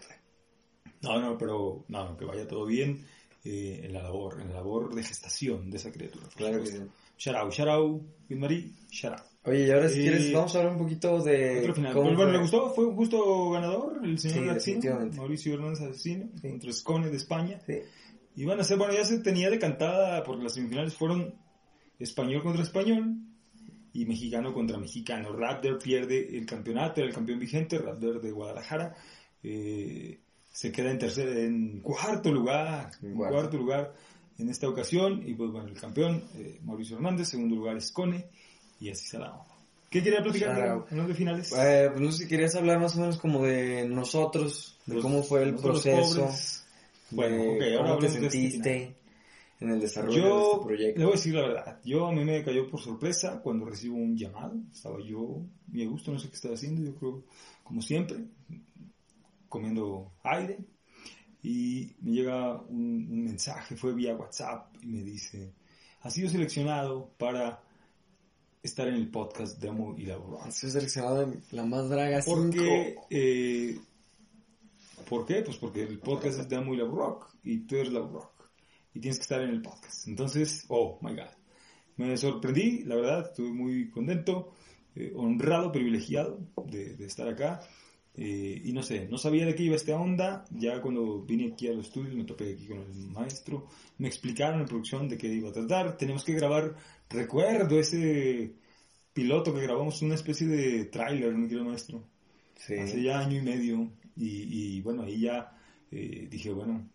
No, 1.02 1.20
no, 1.20 1.36
pero 1.36 1.84
no, 1.88 2.16
que 2.16 2.24
vaya 2.24 2.46
todo 2.48 2.64
bien 2.64 3.04
eh, 3.44 3.80
en 3.84 3.92
la 3.92 4.02
labor, 4.02 4.40
en 4.40 4.48
la 4.48 4.56
labor 4.56 4.94
de 4.94 5.02
gestación 5.02 5.70
de 5.70 5.76
esa 5.76 5.90
criatura. 5.90 6.26
Claro 6.36 6.60
que 6.62 6.66
sí. 6.66 6.78
Queen 8.28 8.40
Marie, 8.40 8.70
shout 8.90 9.14
out. 9.14 9.26
Oye, 9.44 9.66
y 9.66 9.70
ahora 9.70 9.88
si 9.88 10.00
Eh, 10.00 10.02
quieres, 10.02 10.32
vamos 10.32 10.54
a 10.54 10.58
hablar 10.58 10.72
un 10.74 10.78
poquito 10.78 11.20
de 11.22 11.60
Otro 11.60 11.74
final. 11.74 11.92
cómo 11.92 12.04
Pero 12.06 12.16
bueno, 12.16 12.32
¿le 12.32 12.38
gustó? 12.38 12.70
¿Fue 12.70 12.84
un 12.86 12.94
justo 12.94 13.50
ganador 13.50 14.00
el 14.04 14.18
Sí, 14.18 14.30
señor 14.30 14.54
definitivamente. 14.54 15.16
Mauricio 15.16 15.54
Hernández 15.54 15.80
Asesino, 15.80 16.30
contra 16.40 16.72
Scone 16.72 17.10
de 17.10 17.16
España. 17.16 17.60
Sí. 17.66 17.78
Y 18.36 18.44
van 18.44 18.60
a 18.60 18.64
ser, 18.64 18.78
bueno, 18.78 18.94
ya 18.94 19.04
se 19.04 19.18
tenía 19.18 19.50
decantada 19.50 20.22
porque 20.22 20.44
las 20.44 20.54
semifinales 20.54 20.94
fueron 20.94 21.34
español 21.98 22.42
contra 22.42 22.62
español 22.62 23.16
y 23.92 24.06
mexicano 24.06 24.54
contra 24.54 24.78
mexicano. 24.78 25.32
Raptor 25.32 25.78
pierde 25.78 26.38
el 26.38 26.46
campeonato, 26.46 27.00
era 27.00 27.08
el 27.08 27.14
campeón 27.14 27.38
vigente, 27.40 27.78
Raptor 27.78 28.20
de 28.22 28.30
Guadalajara. 28.30 28.94
Eh, 29.42 30.20
se 30.52 30.70
queda 30.70 30.90
en 30.90 30.98
tercer, 30.98 31.28
en 31.38 31.80
cuarto 31.80 32.30
lugar, 32.30 32.90
en 33.02 33.14
Cuarto. 33.14 33.34
cuarto 33.36 33.56
lugar 33.56 33.94
en 34.38 34.48
esta 34.48 34.68
ocasión. 34.68 35.22
Y 35.26 35.34
pues 35.34 35.50
bueno, 35.50 35.68
el 35.68 35.80
campeón, 35.80 36.22
eh, 36.36 36.60
Mauricio 36.62 36.96
Hernández, 36.96 37.28
segundo 37.28 37.56
lugar 37.56 37.76
es 37.76 37.90
Cone, 37.90 38.26
y 38.80 38.90
así 38.90 39.06
se 39.06 39.18
la 39.18 39.34
¿Qué 39.90 40.02
quería 40.02 40.22
platicar 40.22 40.58
out. 40.68 40.86
hablando 40.90 41.08
de 41.08 41.14
finales? 41.14 41.52
Eh, 41.56 41.88
pues 41.90 42.00
no 42.00 42.10
sé 42.12 42.22
si 42.22 42.28
querías 42.28 42.54
hablar 42.54 42.80
más 42.80 42.96
o 42.96 43.00
menos 43.00 43.18
como 43.18 43.44
de 43.44 43.86
nosotros, 43.88 44.78
de 44.86 44.94
Los- 44.94 45.02
cómo 45.02 45.22
fue 45.22 45.42
el 45.42 45.50
los 45.52 45.60
proceso. 45.60 46.28
Bueno, 47.10 47.36
de 47.36 47.48
ok, 47.56 47.62
ahora 47.78 47.88
cómo 47.90 47.98
te 47.98 48.08
de 48.08 48.26
este 48.26 48.30
sentiste 48.30 48.96
en 49.60 49.70
el 49.70 49.80
desarrollo 49.80 50.14
de 50.16 50.28
Yo, 50.28 50.40
este 50.52 50.56
le 50.58 50.64
proyecto. 50.64 51.08
a 51.08 51.10
decir 51.12 51.34
la 51.34 51.42
verdad, 51.42 51.80
yo 51.84 52.06
a 52.06 52.12
mí 52.12 52.24
me 52.24 52.42
cayó 52.42 52.70
por 52.70 52.80
sorpresa 52.80 53.40
cuando 53.42 53.66
recibo 53.66 53.96
un 53.96 54.16
llamado, 54.16 54.54
estaba 54.72 54.96
yo 55.04 55.42
a 55.74 55.84
gusto, 55.90 56.10
no 56.10 56.18
sé 56.18 56.28
qué 56.30 56.36
estaba 56.36 56.54
haciendo, 56.54 56.82
yo 56.90 56.94
creo, 56.96 57.22
como 57.62 57.82
siempre, 57.82 58.16
comiendo 59.52 60.12
aire, 60.24 60.58
y 61.42 61.92
me 62.00 62.12
llega 62.12 62.60
un, 62.62 63.06
un 63.10 63.24
mensaje, 63.24 63.76
fue 63.76 63.92
vía 63.94 64.16
WhatsApp, 64.16 64.74
y 64.82 64.86
me 64.86 65.02
dice, 65.02 65.52
has 66.00 66.14
sido 66.14 66.30
seleccionado 66.30 67.12
para 67.18 67.62
estar 68.62 68.88
en 68.88 68.94
el 68.94 69.10
podcast 69.10 69.60
de 69.60 69.68
Amo 69.68 69.94
y 69.98 70.06
la. 70.06 70.18
Has 70.42 70.54
sido 70.56 70.72
seleccionado 70.72 71.22
en 71.22 71.42
la 71.50 71.64
más 71.64 71.88
draga 71.88 72.22
Porque, 72.24 72.90
5. 72.94 73.06
eh, 73.10 73.78
¿por 75.08 75.26
qué? 75.26 75.42
Pues 75.42 75.56
porque 75.58 75.82
el 75.82 75.98
podcast 75.98 76.38
es 76.40 76.48
de 76.48 76.56
Amo 76.56 76.74
y 76.74 76.80
Rock 76.80 77.34
y 77.44 77.58
tú 77.66 77.76
eres 77.76 77.92
Love 77.92 78.12
Rock 78.12 78.50
y 78.94 79.00
tienes 79.00 79.18
que 79.18 79.22
estar 79.22 79.42
en 79.42 79.50
el 79.50 79.62
podcast. 79.62 80.06
Entonces, 80.06 80.64
oh 80.68 80.98
my 81.02 81.10
god, 81.14 81.30
me 81.96 82.16
sorprendí, 82.16 82.84
la 82.84 82.94
verdad, 82.96 83.26
estuve 83.28 83.52
muy 83.52 83.90
contento, 83.90 84.52
eh, 84.94 85.12
honrado, 85.16 85.72
privilegiado 85.72 86.38
de, 86.66 86.96
de 86.96 87.06
estar 87.06 87.26
acá. 87.28 87.60
Eh, 88.14 88.60
y 88.64 88.72
no 88.72 88.82
sé, 88.82 89.08
no 89.08 89.16
sabía 89.18 89.46
de 89.46 89.54
qué 89.54 89.62
iba 89.64 89.76
esta 89.76 89.96
onda. 89.96 90.44
Ya 90.50 90.80
cuando 90.82 91.22
vine 91.22 91.52
aquí 91.52 91.68
a 91.68 91.72
los 91.72 91.86
estudios 91.86 92.14
me 92.14 92.24
topé 92.24 92.52
aquí 92.52 92.66
con 92.66 92.78
el 92.78 92.94
maestro. 93.10 93.66
Me 93.98 94.08
explicaron 94.08 94.60
en 94.60 94.66
producción 94.66 95.08
de 95.08 95.16
qué 95.16 95.28
iba 95.28 95.48
a 95.48 95.52
tratar. 95.52 95.96
Tenemos 95.96 96.24
que 96.24 96.34
grabar, 96.34 96.74
recuerdo 97.08 97.78
ese 97.78 98.52
piloto 99.14 99.54
que 99.54 99.62
grabamos, 99.62 100.02
una 100.02 100.14
especie 100.14 100.46
de 100.46 100.84
tráiler, 100.86 101.34
mi 101.34 101.48
querido 101.48 101.64
maestro 101.64 102.02
Sí. 102.54 102.74
hace 102.74 103.02
ya 103.02 103.18
año 103.18 103.38
y 103.38 103.42
medio 103.42 103.90
y, 104.16 104.76
y, 104.76 104.80
bueno 104.82 105.02
ahí 105.02 105.22
ya 105.22 105.50
eh, 105.90 106.28
dije 106.30 106.52
bueno 106.52 106.88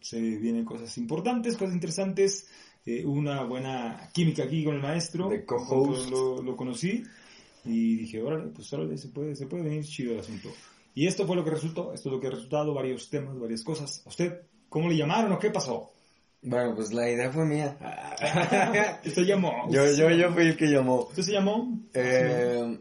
se 0.00 0.20
vienen 0.20 0.64
cosas 0.64 0.96
importantes 0.96 1.56
cosas 1.56 1.74
interesantes 1.74 2.48
eh, 2.86 3.04
una 3.04 3.42
buena 3.42 4.10
química 4.12 4.44
aquí 4.44 4.62
con 4.62 4.76
el 4.76 4.80
maestro 4.80 5.28
De 5.28 5.44
co-host. 5.44 6.08
lo, 6.08 6.40
lo 6.40 6.56
conocí 6.56 7.02
y 7.64 7.96
dije 7.96 8.22
órale 8.22 8.50
pues 8.54 8.72
órale 8.72 8.96
se 8.98 9.08
puede 9.08 9.34
se 9.36 9.46
puede 9.46 9.64
venir 9.64 9.84
chido 9.84 10.14
el 10.14 10.20
asunto 10.20 10.50
y 10.94 11.06
esto 11.06 11.26
fue 11.26 11.36
lo 11.36 11.44
que 11.44 11.50
resultó 11.50 11.92
esto 11.92 12.08
es 12.08 12.12
lo 12.14 12.20
que 12.20 12.26
ha 12.26 12.30
resultado 12.30 12.74
varios 12.74 13.08
temas 13.10 13.38
varias 13.38 13.62
cosas 13.62 14.02
a 14.06 14.08
usted 14.08 14.42
cómo 14.68 14.88
le 14.88 14.96
llamaron 14.96 15.32
o 15.32 15.38
qué 15.38 15.50
pasó 15.50 15.90
Bueno, 16.42 16.74
pues 16.74 16.92
la 16.92 17.08
idea 17.08 17.30
fue 17.30 17.44
mía. 17.44 17.78
usted 19.06 19.22
llamó 19.22 19.70
yo, 19.70 19.84
yo, 19.92 20.10
yo 20.10 20.32
fui 20.32 20.42
el 20.42 20.56
que 20.56 20.66
llamó. 20.66 21.02
usted 21.04 21.22
se 21.22 21.32
llamó 21.32 21.78
Eh, 21.94 22.78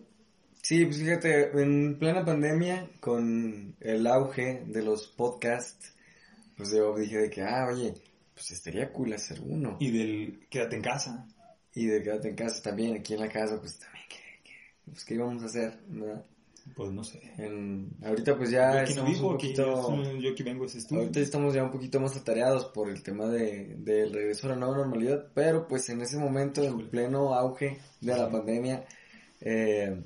sí, 0.64 0.86
pues 0.86 0.98
fíjate, 0.98 1.52
en 1.62 1.98
plena 2.00 2.26
pandemia, 2.26 2.90
con 3.00 3.76
el 3.80 4.08
auge 4.08 4.64
de 4.66 4.82
los 4.82 5.08
podcasts, 5.08 5.94
pues 6.58 6.72
yo 6.72 6.96
dije 6.98 7.18
de 7.18 7.30
que, 7.30 7.42
ah, 7.44 7.68
oye, 7.72 7.94
pues 8.34 8.52
estaría 8.52 8.92
cool 8.92 9.14
hacer 9.14 9.40
uno. 9.46 9.78
y 9.80 9.92
del 9.92 10.48
quédate 10.50 10.76
en 10.78 10.82
casa 10.82 11.28
Y 11.76 11.86
de 11.86 12.02
quedarte 12.02 12.30
en 12.30 12.36
casa 12.36 12.62
también, 12.64 12.96
aquí 12.96 13.14
en 13.14 13.20
la 13.20 13.30
casa, 13.30 13.60
pues 13.60 13.78
también, 13.78 13.92
¿qué, 13.92 14.00
qué, 14.00 14.01
pues, 14.86 15.06
¿qué 15.06 15.16
íbamos 15.16 15.44
a 15.44 15.46
hacer? 15.46 15.80
¿verdad? 15.88 16.26
pues 16.76 16.92
no 16.92 17.04
sé 17.04 17.20
En, 17.38 17.90
ahorita 18.04 18.38
pues 18.38 18.52
yo 18.52 18.58
ya 18.58 18.74
no 18.74 18.80
estamos 18.82 19.12
vivo 19.12 19.28
un 19.28 19.34
poquito... 19.34 20.04
yo, 20.04 20.18
yo 20.18 20.32
aquí 20.32 20.44
vengo 20.44 20.66
estudio 20.66 21.02
Ahorita 21.02 21.20
estamos 21.20 21.54
ya 21.54 21.64
un 21.64 21.72
poquito 21.72 22.00
más 22.00 22.16
atareados 22.16 22.66
por 22.66 22.90
el 22.90 23.02
tema 23.02 23.28
de, 23.28 23.76
del 23.80 24.14
regreso 24.14 24.48
a 24.48 24.52
la 24.52 24.56
nueva 24.58 24.78
normalidad, 24.78 25.28
pero 25.34 25.68
pues 25.68 25.90
en 25.90 26.02
ese 26.02 26.18
momento, 26.18 26.64
en 26.64 26.90
pleno 26.90 27.34
auge 27.34 27.80
de 28.00 28.16
la 28.16 28.30
pandemia, 28.30 28.86
eh, 29.42 30.04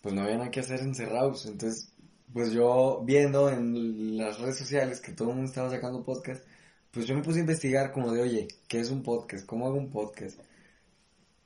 pues 0.00 0.14
no 0.14 0.22
había 0.22 0.36
nada 0.36 0.50
que 0.50 0.60
hacer 0.60 0.80
encerrados. 0.80 1.46
Entonces, 1.46 1.92
pues 2.32 2.52
yo 2.52 3.02
viendo 3.04 3.48
en 3.48 4.16
las 4.16 4.40
redes 4.40 4.58
sociales 4.58 5.00
que 5.00 5.12
todo 5.12 5.30
el 5.30 5.36
mundo 5.36 5.48
estaba 5.48 5.70
sacando 5.70 6.04
podcast, 6.04 6.44
pues 6.90 7.06
yo 7.06 7.14
me 7.14 7.22
puse 7.22 7.38
a 7.38 7.40
investigar 7.42 7.92
como 7.92 8.12
de, 8.12 8.22
oye, 8.22 8.48
¿qué 8.68 8.80
es 8.80 8.90
un 8.90 9.02
podcast? 9.02 9.46
¿Cómo 9.46 9.66
hago 9.66 9.76
un 9.76 9.90
podcast? 9.90 10.40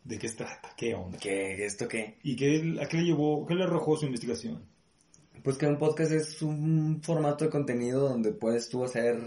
¿De 0.08 0.18
qué 0.18 0.26
se 0.26 0.36
trata? 0.36 0.70
¿Qué 0.74 0.94
onda? 0.94 1.18
¿Qué, 1.18 1.66
esto 1.66 1.86
qué? 1.86 2.16
¿Y 2.22 2.34
qué, 2.34 2.78
a 2.80 2.88
qué 2.88 2.96
le 2.96 3.04
llevó, 3.04 3.46
qué 3.46 3.54
le 3.54 3.64
arrojó 3.64 3.94
su 3.94 4.06
investigación? 4.06 4.64
Pues 5.44 5.58
que 5.58 5.66
un 5.66 5.76
podcast 5.76 6.12
es 6.12 6.40
un 6.40 7.02
formato 7.02 7.44
de 7.44 7.50
contenido 7.50 8.08
donde 8.08 8.32
puedes 8.32 8.70
tú 8.70 8.82
hacer 8.84 9.18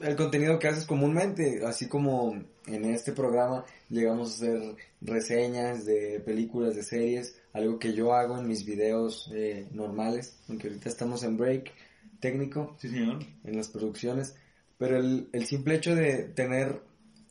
el 0.00 0.16
contenido 0.16 0.58
que 0.58 0.68
haces 0.68 0.86
comúnmente, 0.86 1.60
así 1.66 1.86
como 1.86 2.34
en 2.66 2.84
este 2.86 3.12
programa 3.12 3.66
llegamos 3.90 4.30
a 4.30 4.34
hacer 4.36 4.76
reseñas 5.02 5.84
de 5.84 6.20
películas, 6.20 6.74
de 6.74 6.82
series, 6.82 7.38
algo 7.52 7.78
que 7.78 7.92
yo 7.92 8.14
hago 8.14 8.38
en 8.38 8.48
mis 8.48 8.64
videos 8.64 9.30
eh, 9.34 9.68
normales, 9.72 10.38
aunque 10.48 10.68
ahorita 10.68 10.88
estamos 10.88 11.22
en 11.24 11.36
break 11.36 11.72
técnico 12.20 12.74
Sí, 12.80 12.88
señor. 12.88 13.18
en 13.44 13.56
las 13.56 13.68
producciones, 13.68 14.34
pero 14.78 14.96
el, 14.96 15.28
el 15.32 15.44
simple 15.44 15.74
hecho 15.74 15.94
de 15.94 16.24
tener 16.24 16.80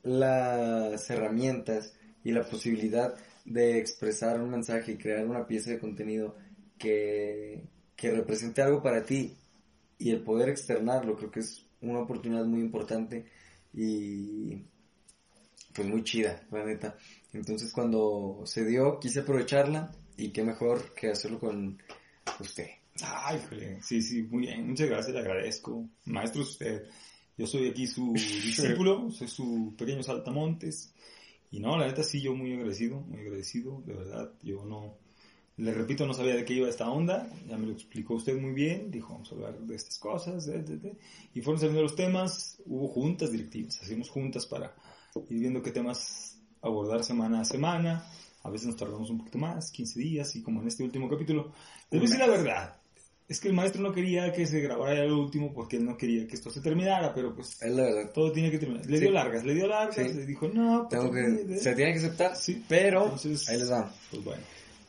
las 0.03 1.09
herramientas 1.09 1.93
y 2.27 2.33
la 2.33 2.43
posibilidad 2.43 3.15
de 3.45 3.79
expresar 3.79 4.41
un 4.41 4.49
mensaje 4.49 4.91
y 4.91 4.97
crear 4.97 5.25
una 5.25 5.47
pieza 5.47 5.71
de 5.71 5.79
contenido 5.79 6.35
que, 6.77 7.63
que 7.95 8.11
represente 8.11 8.61
algo 8.61 8.83
para 8.83 9.05
ti 9.05 9.37
y 9.97 10.11
el 10.11 10.23
poder 10.23 10.49
externarlo, 10.49 11.15
creo 11.15 11.31
que 11.31 11.39
es 11.39 11.65
una 11.79 11.99
oportunidad 11.99 12.43
muy 12.43 12.59
importante 12.59 13.27
y 13.73 14.57
pues 15.73 15.87
muy 15.87 16.03
chida, 16.03 16.45
la 16.51 16.65
neta. 16.65 16.97
Entonces 17.31 17.71
cuando 17.71 18.41
se 18.43 18.65
dio, 18.65 18.99
quise 18.99 19.21
aprovecharla 19.21 19.95
y 20.17 20.31
qué 20.31 20.43
mejor 20.43 20.93
que 20.95 21.07
hacerlo 21.07 21.39
con 21.39 21.81
usted. 22.41 22.67
Ay, 23.01 23.37
híjole. 23.37 23.81
Sí, 23.81 24.01
sí, 24.01 24.23
muy 24.23 24.47
bien. 24.47 24.67
Muchas 24.67 24.89
gracias, 24.89 25.13
le 25.13 25.21
agradezco. 25.21 25.87
Maestro, 26.03 26.41
es 26.41 26.49
usted. 26.49 26.89
Yo 27.37 27.47
soy 27.47 27.69
aquí 27.69 27.87
su 27.87 28.11
discípulo, 28.43 29.11
soy 29.11 29.29
su 29.29 29.73
pequeño 29.77 30.03
saltamontes. 30.03 30.93
Y 31.51 31.59
no, 31.59 31.77
la 31.77 31.87
neta 31.87 32.03
sí, 32.03 32.21
yo 32.21 32.33
muy 32.33 32.53
agradecido, 32.53 32.99
muy 33.01 33.21
agradecido, 33.21 33.81
de 33.85 33.93
verdad. 33.93 34.31
Yo 34.43 34.65
no, 34.65 34.97
le 35.57 35.73
repito, 35.73 36.05
no 36.05 36.13
sabía 36.13 36.35
de 36.35 36.45
qué 36.45 36.53
iba 36.53 36.69
esta 36.69 36.89
onda. 36.89 37.27
Ya 37.47 37.57
me 37.57 37.65
lo 37.65 37.73
explicó 37.73 38.15
usted 38.15 38.39
muy 38.39 38.51
bien. 38.51 38.91
Dijo, 38.91 39.13
vamos 39.13 39.31
a 39.31 39.35
hablar 39.35 39.59
de 39.59 39.75
estas 39.75 39.97
cosas. 39.97 40.45
de, 40.45 40.61
de, 40.61 40.77
de. 40.77 40.97
Y 41.33 41.41
fueron 41.41 41.59
saliendo 41.59 41.81
los 41.81 41.95
temas. 41.95 42.61
Hubo 42.65 42.87
juntas 42.87 43.31
directivas. 43.31 43.81
Hacíamos 43.81 44.09
juntas 44.09 44.45
para 44.45 44.75
ir 45.29 45.39
viendo 45.39 45.63
qué 45.63 45.71
temas 45.71 46.39
abordar 46.61 47.03
semana 47.03 47.41
a 47.41 47.45
semana. 47.45 48.05
A 48.43 48.49
veces 48.49 48.67
nos 48.67 48.77
tardamos 48.77 49.09
un 49.09 49.17
poquito 49.17 49.39
más, 49.39 49.71
15 49.71 49.99
días, 49.99 50.35
y 50.35 50.43
como 50.43 50.61
en 50.61 50.67
este 50.67 50.83
último 50.83 51.09
capítulo. 51.09 51.51
Les 51.89 51.99
voy 51.99 51.99
a 51.99 52.01
decir 52.01 52.19
la 52.19 52.27
verdad. 52.27 52.76
Es 53.27 53.41
que 53.41 53.49
el 53.49 53.53
maestro 53.53 53.81
no 53.81 53.91
quería 53.91 54.31
que 54.31 54.45
se 54.47 54.61
grabara 54.61 54.95
ya 54.95 55.03
lo 55.03 55.19
último 55.19 55.53
porque 55.53 55.75
él 55.77 55.85
no 55.85 55.97
quería 55.97 56.25
que 56.25 56.35
esto 56.35 56.49
se 56.49 56.61
terminara, 56.61 57.13
pero 57.13 57.35
pues 57.35 57.61
Es 57.61 57.71
la 57.73 57.83
verdad. 57.83 58.11
todo 58.13 58.31
tiene 58.31 58.49
que 58.49 58.57
terminar. 58.57 58.85
Le 58.85 58.97
Sí. 58.97 59.03
dio 59.03 59.11
largas, 59.11 59.43
le 59.43 59.53
dio 59.53 59.67
largas, 59.67 59.95
Sí. 59.95 60.13
le 60.13 60.25
dijo, 60.25 60.47
no, 60.47 60.87
pues, 60.89 61.01
Tengo 61.01 61.13
que, 61.13 61.57
se 61.59 61.75
tiene 61.75 61.91
que 61.91 61.97
aceptar, 61.99 62.35
Sí. 62.37 62.63
pero 62.69 63.03
Entonces- 63.03 63.49
ahí 63.49 63.57
les 63.59 63.69
va. 63.69 63.93
Pues 64.11 64.23
bueno. 64.23 64.41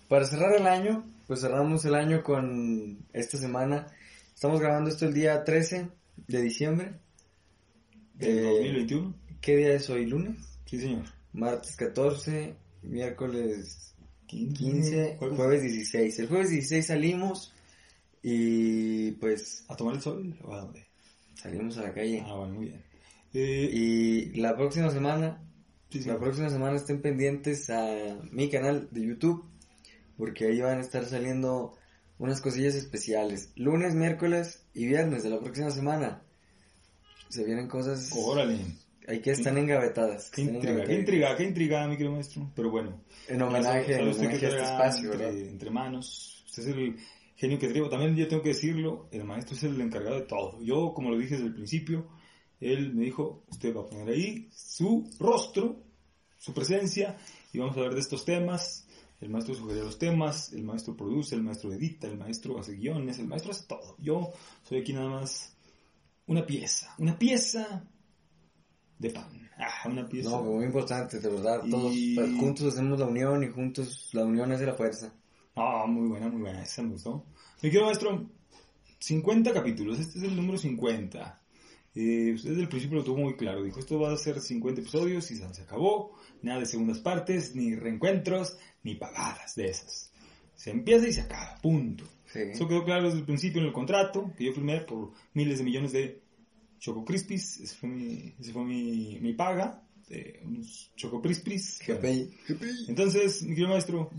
Para 0.09 0.25
cerrar 0.27 0.55
el 0.55 0.67
año, 0.69 1.05
pues 1.27 1.41
cerramos 1.41 1.85
el 1.85 1.95
año 1.97 2.23
con 2.23 2.99
esta 3.13 3.39
semana. 3.39 3.89
Estamos 4.35 4.61
grabando 4.61 4.89
esto 4.89 5.05
el 5.07 5.15
día 5.15 5.43
13 5.43 5.89
de 6.29 6.41
diciembre. 6.41 6.93
Del 8.15 8.39
Eh, 8.39 8.43
2021. 8.43 9.15
¿Qué 9.41 9.57
día 9.57 9.73
es 9.75 9.91
hoy? 9.91 10.07
¿Lunes? 10.07 10.37
Sí, 10.65 10.81
señor. 10.81 11.05
Martes 11.33 11.75
14, 11.77 12.55
miércoles 12.83 13.95
15, 14.27 14.55
15, 14.57 15.17
jueves. 15.19 15.37
jueves 15.37 15.63
16. 15.63 16.19
El 16.21 16.29
jueves 16.29 16.51
16 16.51 16.87
salimos 16.87 17.53
y 18.31 19.13
pues 19.13 19.65
¿A 19.69 19.77
tomar 19.77 19.95
el 19.95 20.03
sol 20.03 20.37
o 20.45 20.53
a 20.55 20.61
dónde? 20.61 20.87
salimos 21.35 21.79
a 21.79 21.83
la 21.83 21.95
calle. 21.95 22.23
Ah, 22.27 22.35
bueno, 22.35 22.55
muy 22.55 22.67
bien. 22.67 22.83
Eh, 23.33 23.71
Y 23.73 24.41
la 24.41 24.57
próxima 24.57 24.91
semana, 24.91 25.41
sí, 25.89 26.03
sí. 26.03 26.09
la 26.09 26.19
próxima 26.19 26.51
semana 26.51 26.77
estén 26.77 27.01
pendientes 27.01 27.71
a 27.71 28.19
mi 28.31 28.51
canal 28.51 28.89
de 28.91 29.07
YouTube 29.07 29.45
porque 30.17 30.47
ahí 30.47 30.61
van 30.61 30.79
a 30.79 30.81
estar 30.83 31.05
saliendo 31.07 31.75
unas 32.19 32.41
cosillas 32.41 32.75
especiales. 32.75 33.53
Lunes, 33.55 33.95
miércoles 33.95 34.65
y 34.75 34.87
viernes 34.87 35.23
de 35.23 35.31
la 35.31 35.39
próxima 35.39 35.71
semana. 35.71 36.23
Se 37.29 37.45
vienen 37.45 37.69
cosas 37.69 38.11
Órale. 38.17 38.59
hay 39.07 39.21
que 39.21 39.31
están 39.31 39.57
engavetadas. 39.59 40.31
Qué 40.31 40.43
están 40.43 40.57
intriga, 40.57 40.85
qué 40.85 40.95
intriga, 40.95 41.37
qué 41.37 41.45
intriga, 41.45 41.87
mi 41.87 41.97
querido 41.97 42.13
maestro. 42.15 42.51
Pero 42.57 42.71
bueno. 42.71 43.01
En 43.29 43.41
homenaje, 43.41 43.95
en 43.95 44.09
a 44.09 44.11
este 44.11 44.47
espacio, 44.47 45.13
entre, 45.13 45.27
¿verdad? 45.27 45.41
entre 45.41 45.71
manos. 45.71 46.45
Usted 46.49 46.63
es 46.63 46.69
el 46.71 46.97
genio 47.39 47.59
que 47.59 47.69
trigo. 47.69 47.89
También 47.89 48.17
yo 48.17 48.29
tengo 48.29 48.43
que 48.43 48.51
decirlo, 48.51 49.09
el 49.13 49.25
maestro 49.25 49.55
es 49.55 49.63
el 49.63 49.81
encargado 49.81 50.17
de 50.17 50.27
todo. 50.27 50.61
Yo, 50.61 50.93
como 50.93 51.11
lo 51.11 51.17
dije 51.17 51.35
desde 51.37 51.47
el 51.47 51.55
principio, 51.55 52.09
él 52.61 52.93
me 52.95 53.05
dijo, 53.05 53.45
usted 53.49 53.75
va 53.75 53.83
a 53.83 53.87
poner 53.87 54.09
ahí 54.09 54.49
su 54.53 55.09
rostro, 55.21 55.81
su 56.37 56.53
presencia, 56.53 57.17
y 57.53 57.59
vamos 57.59 57.77
a 57.77 57.81
hablar 57.81 57.95
de 57.95 58.01
estos 58.01 58.25
temas. 58.25 58.87
El 59.21 59.31
maestro 59.31 59.55
sugería 59.55 59.85
los 59.85 59.99
temas, 59.99 60.53
el 60.53 60.65
maestro 60.65 60.97
produce, 60.97 61.37
el 61.37 61.43
maestro 61.43 61.73
edita, 61.73 62.09
el 62.09 62.19
maestro 62.19 62.59
hace 62.59 62.75
guiones, 62.75 63.19
el 63.19 63.29
maestro 63.29 63.53
hace 63.53 63.67
todo. 63.67 63.97
Yo 63.99 64.33
soy 64.65 64.81
aquí 64.81 64.93
nada 64.93 65.09
más 65.09 65.57
una 66.27 66.45
pieza, 66.45 66.95
una 66.99 67.17
pieza 67.19 67.89
de 68.99 69.11
pan. 69.11 69.49
Ah, 69.57 69.89
una 69.89 70.09
pieza. 70.09 70.31
No, 70.31 70.43
muy 70.43 70.65
importante, 70.65 71.19
de 71.19 71.29
verdad. 71.29 71.63
Todos 71.69 71.93
pues, 72.15 72.31
juntos 72.39 72.75
hacemos 72.75 72.99
la 72.99 73.07
unión 73.07 73.43
y 73.43 73.49
juntos 73.49 74.11
la 74.13 74.25
unión 74.25 74.53
hace 74.53 74.67
la 74.67 74.75
fuerza. 74.75 75.13
Ah, 75.61 75.87
muy 75.89 76.09
buena, 76.09 76.29
muy 76.29 76.43
buena, 76.43 76.63
esa 76.63 76.83
me 76.83 76.91
gustó. 76.91 77.27
Mi 77.63 77.71
querido 77.71 77.87
maestro, 77.87 78.31
50 79.01 79.53
capítulos, 79.53 79.99
este 79.99 80.19
es 80.19 80.25
el 80.25 80.37
número 80.37 80.57
50. 80.57 81.43
Eh, 81.97 82.33
usted 82.33 82.51
desde 82.51 82.63
el 82.63 82.69
principio 82.69 82.99
lo 82.99 83.05
tuvo 83.05 83.19
muy 83.19 83.35
claro, 83.35 83.65
dijo, 83.65 83.81
esto 83.81 83.99
va 83.99 84.13
a 84.13 84.17
ser 84.17 84.41
50 84.41 84.83
episodios 84.83 85.29
y 85.33 85.37
se 85.37 85.63
acabó, 85.63 86.17
nada 86.43 86.61
de 86.61 86.67
segundas 86.67 87.01
partes, 87.01 87.57
ni 87.57 87.75
reencuentros, 87.75 88.57
ni 88.85 88.95
pagadas 88.95 89.57
de 89.57 89.69
esas. 89.69 90.13
Se 90.55 90.71
empieza 90.71 91.09
y 91.09 91.13
se 91.13 91.23
acaba, 91.23 91.59
punto. 91.61 92.05
Sí. 92.33 92.39
Eso 92.53 92.69
quedó 92.69 92.85
claro 92.85 93.07
desde 93.07 93.19
el 93.19 93.25
principio 93.25 93.61
en 93.61 93.67
el 93.67 93.73
contrato, 93.73 94.33
que 94.39 94.45
yo 94.45 94.53
firmé 94.53 94.81
por 94.83 95.11
miles 95.35 95.59
de 95.59 95.65
millones 95.65 95.91
de 95.91 96.23
Choco 96.79 97.05
Crispis, 97.05 97.59
ese 97.59 97.75
fue 97.75 97.89
mi, 97.89 98.33
ese 98.39 98.53
fue 98.53 98.65
mi, 98.65 99.19
mi 99.21 99.33
paga, 99.33 99.83
de 100.09 100.41
unos 100.45 100.93
Choco 100.95 101.21
Crispis. 101.21 101.81
Entonces, 102.87 103.43
mi 103.43 103.51
querido 103.51 103.71
maestro, 103.71 104.11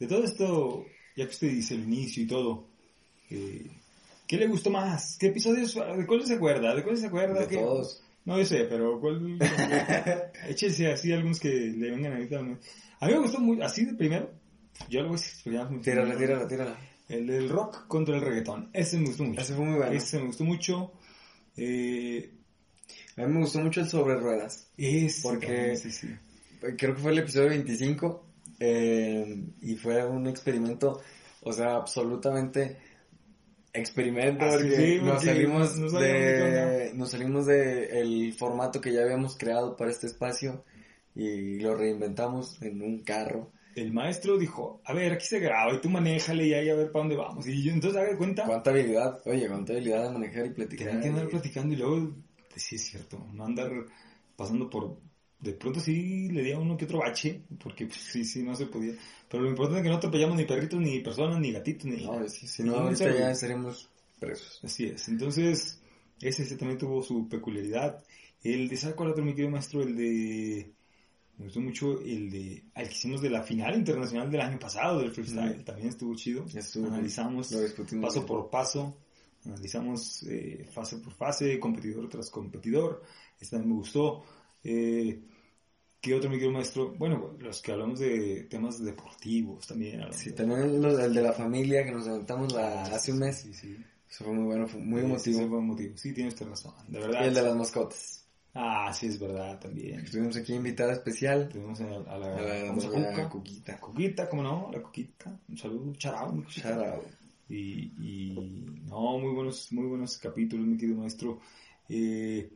de 0.00 0.06
todo 0.08 0.24
esto, 0.24 0.84
ya 1.16 1.24
que 1.26 1.30
usted 1.30 1.48
dice 1.50 1.74
el 1.74 1.84
inicio 1.84 2.24
y 2.24 2.26
todo, 2.26 2.66
eh, 3.30 3.70
¿qué 4.26 4.36
le 4.38 4.48
gustó 4.48 4.70
más? 4.70 5.16
¿Qué 5.20 5.28
episodios, 5.28 5.74
de 5.74 6.06
cuál 6.06 6.26
se 6.26 6.34
acuerda? 6.34 6.74
¿De 6.74 6.82
cuál 6.82 6.96
se 6.96 7.06
acuerda? 7.06 7.40
De 7.40 7.46
¿Qué- 7.46 7.56
todos. 7.58 8.02
No, 8.24 8.36
yo 8.38 8.44
sé, 8.44 8.64
pero 8.64 9.00
¿cuál? 9.00 9.38
Échese 10.48 10.88
así 10.92 11.12
algunos 11.12 11.40
que 11.40 11.48
le 11.48 11.90
vengan 11.90 12.12
ahorita. 12.14 12.38
A 13.00 13.06
mí 13.06 13.12
me 13.14 13.18
gustó 13.20 13.38
muy, 13.40 13.62
así 13.62 13.84
de 13.86 13.94
primero, 13.94 14.30
yo 14.88 15.00
lo 15.02 15.08
voy 15.08 15.16
a 15.16 15.20
explicar 15.20 15.70
muy 15.70 15.80
Tírala, 15.80 16.16
tírala, 16.16 16.46
tírala. 16.46 16.78
El 17.08 17.26
del 17.26 17.48
rock 17.48 17.86
contra 17.88 18.14
el 18.16 18.20
reggaetón, 18.22 18.70
ese 18.72 18.98
me 18.98 19.06
gustó 19.06 19.24
mucho. 19.24 19.40
Ese 19.40 19.54
fue 19.54 19.64
muy 19.64 19.76
bueno. 19.78 19.92
Ese 19.92 20.18
me 20.18 20.26
gustó 20.26 20.44
mucho. 20.44 20.92
Eh, 21.56 22.30
A 23.16 23.22
mí 23.26 23.32
me 23.34 23.40
gustó 23.40 23.58
mucho 23.60 23.80
el 23.80 23.88
sobre 23.88 24.14
ruedas. 24.16 24.70
ese, 24.76 25.22
Porque- 25.22 25.76
sí, 25.76 25.90
sí. 25.90 26.08
Creo 26.60 26.94
que 26.94 27.00
fue 27.00 27.12
el 27.12 27.18
episodio 27.18 27.48
25 27.48 28.26
eh, 28.60 29.42
y 29.62 29.74
fue 29.76 30.06
un 30.06 30.26
experimento, 30.26 31.00
o 31.42 31.52
sea, 31.52 31.76
absolutamente 31.76 32.76
experimento 33.72 34.44
porque 34.48 34.76
sí, 34.76 34.98
nos 35.00 35.22
salimos 35.22 35.92
de 35.92 36.92
nos 36.94 37.10
salimos 37.10 37.46
de 37.46 38.00
el 38.00 38.34
formato 38.34 38.80
que 38.80 38.92
ya 38.92 39.02
habíamos 39.02 39.36
creado 39.36 39.76
para 39.76 39.90
este 39.90 40.08
espacio 40.08 40.64
y 41.14 41.58
lo 41.60 41.74
reinventamos 41.74 42.60
en 42.62 42.82
un 42.82 43.02
carro. 43.02 43.52
el 43.76 43.92
maestro 43.92 44.36
dijo, 44.36 44.80
a 44.84 44.92
ver, 44.92 45.12
aquí 45.12 45.26
se 45.26 45.40
graba 45.40 45.72
y 45.72 45.80
tú 45.80 45.88
manéjale 45.88 46.46
y 46.46 46.54
ahí 46.54 46.68
a 46.68 46.74
ver 46.74 46.92
para 46.92 47.04
dónde 47.04 47.16
vamos. 47.16 47.46
Y 47.46 47.62
yo 47.62 47.72
entonces 47.72 48.00
haga 48.00 48.16
cuenta, 48.16 48.44
Cuánta 48.44 48.70
habilidad, 48.70 49.20
oye, 49.24 49.48
cuánta 49.48 49.72
habilidad 49.72 50.04
de 50.04 50.10
manejar 50.10 50.46
y 50.46 50.50
platicar. 50.50 50.86
tenían 50.86 51.02
que 51.02 51.08
andar 51.08 51.28
platicando 51.28 51.74
y 51.74 51.76
luego, 51.78 52.14
pues, 52.50 52.62
sí 52.62 52.76
es 52.76 52.84
cierto, 52.84 53.26
no 53.32 53.44
andar 53.44 53.70
pasando 54.36 54.68
por, 54.68 54.98
de 55.40 55.52
pronto 55.52 55.80
sí 55.80 56.28
le 56.28 56.42
di 56.42 56.52
a 56.52 56.58
uno 56.58 56.76
que 56.76 56.84
otro 56.84 56.98
bache, 56.98 57.42
porque 57.62 57.86
pues, 57.86 57.98
sí, 57.98 58.24
sí, 58.24 58.42
no 58.42 58.54
se 58.54 58.66
podía. 58.66 58.94
Pero 59.28 59.42
lo 59.44 59.48
importante 59.50 59.80
es 59.80 59.84
que 59.84 59.88
no 59.90 59.96
atropellamos 59.96 60.36
ni 60.36 60.44
perritos, 60.44 60.80
ni 60.80 61.00
personas, 61.00 61.40
ni 61.40 61.52
gatitos, 61.52 61.86
ni... 61.86 62.04
No, 62.04 62.22
es 62.24 62.38
que 62.38 62.46
si 62.46 62.62
ni 62.62 62.68
no, 62.70 62.76
ahorita 62.76 62.96
ser 62.96 63.12
ya 63.12 63.18
vivo. 63.20 63.30
estaremos 63.30 63.88
presos. 64.18 64.60
Así 64.62 64.84
es. 64.86 65.08
Entonces, 65.08 65.80
ese, 66.20 66.42
ese 66.42 66.56
también 66.56 66.78
tuvo 66.78 67.02
su 67.02 67.28
peculiaridad. 67.28 68.04
El 68.42 68.68
de, 68.68 68.76
¿sabe 68.76 68.94
cuál 68.94 69.10
otro, 69.10 69.24
mi 69.24 69.32
querido 69.32 69.50
maestro? 69.50 69.82
El 69.82 69.96
de... 69.96 70.72
Me 71.38 71.44
gustó 71.46 71.60
mucho 71.60 72.00
el 72.02 72.30
de... 72.30 72.64
Al 72.74 72.86
que 72.88 72.94
hicimos 72.94 73.22
de 73.22 73.30
la 73.30 73.42
final 73.42 73.74
internacional 73.76 74.30
del 74.30 74.42
año 74.42 74.58
pasado, 74.58 74.98
del 75.00 75.10
freestyle. 75.12 75.58
Mm. 75.60 75.64
También 75.64 75.88
estuvo 75.88 76.14
chido. 76.14 76.44
Estuvo- 76.54 76.88
Analizamos 76.88 77.50
lo 77.52 77.62
discutimos 77.62 78.04
paso 78.06 78.20
bien. 78.20 78.26
por 78.26 78.50
paso. 78.50 78.96
Analizamos 79.46 80.22
eh, 80.24 80.66
fase 80.70 80.98
por 80.98 81.14
fase, 81.14 81.58
competidor 81.58 82.08
tras 82.10 82.28
competidor. 82.30 83.02
Este 83.40 83.56
también 83.56 83.70
me 83.70 83.76
gustó. 83.78 84.22
Eh, 84.64 85.20
¿Qué 86.00 86.14
otro, 86.14 86.30
mi 86.30 86.36
querido 86.36 86.52
maestro? 86.52 86.94
Bueno, 86.96 87.36
los 87.38 87.60
que 87.60 87.72
hablamos 87.72 88.00
de 88.00 88.44
temas 88.44 88.82
deportivos 88.82 89.66
también. 89.66 90.02
Sí, 90.12 90.32
también 90.32 90.60
el 90.60 91.14
de 91.14 91.22
la 91.22 91.32
familia 91.32 91.84
que 91.84 91.92
nos 91.92 92.08
aventamos 92.08 92.52
la, 92.54 92.84
hace 92.84 93.12
un 93.12 93.18
mes. 93.18 93.36
Sí, 93.36 93.52
sí. 93.52 93.76
Eso 94.08 94.24
fue 94.24 94.32
muy 94.32 94.44
bueno, 94.44 94.66
fue 94.66 94.80
muy 94.80 95.00
Sí, 95.00 95.06
emotivo. 95.06 95.38
Sí, 95.38 95.46
fue 95.46 95.58
emotivo. 95.58 95.96
Sí, 95.96 96.12
tienes 96.14 96.34
usted 96.34 96.48
razón. 96.48 96.72
De 96.88 96.98
verdad. 96.98 97.22
Y 97.22 97.28
el 97.28 97.34
de 97.34 97.42
las 97.42 97.54
mascotas. 97.54 98.26
Ah, 98.54 98.92
sí, 98.92 99.06
es 99.06 99.20
verdad, 99.20 99.60
también. 99.60 100.04
Tuvimos 100.10 100.36
aquí 100.36 100.54
invitada 100.54 100.92
especial 100.92 101.48
Tuvimos 101.48 101.80
a, 101.82 101.84
a 101.84 102.18
la, 102.18 102.36
a 102.36 102.40
la 102.40 102.64
vamos 102.64 102.84
a. 102.86 103.28
Cuquita. 103.28 103.78
Cuquita, 103.78 104.28
¿cómo 104.28 104.42
no? 104.42 104.70
La 104.72 104.82
Cuquita. 104.82 105.38
Un 105.48 105.56
saludo, 105.56 105.92
charao. 105.96 106.30
out. 106.30 107.06
Y, 107.48 107.92
y, 108.00 108.66
no, 108.86 109.18
muy 109.18 109.34
buenos, 109.34 109.72
muy 109.72 109.86
buenos 109.86 110.16
capítulos, 110.18 110.66
mi 110.66 110.76
querido 110.76 110.98
maestro. 110.98 111.40
Eh, 111.88 112.48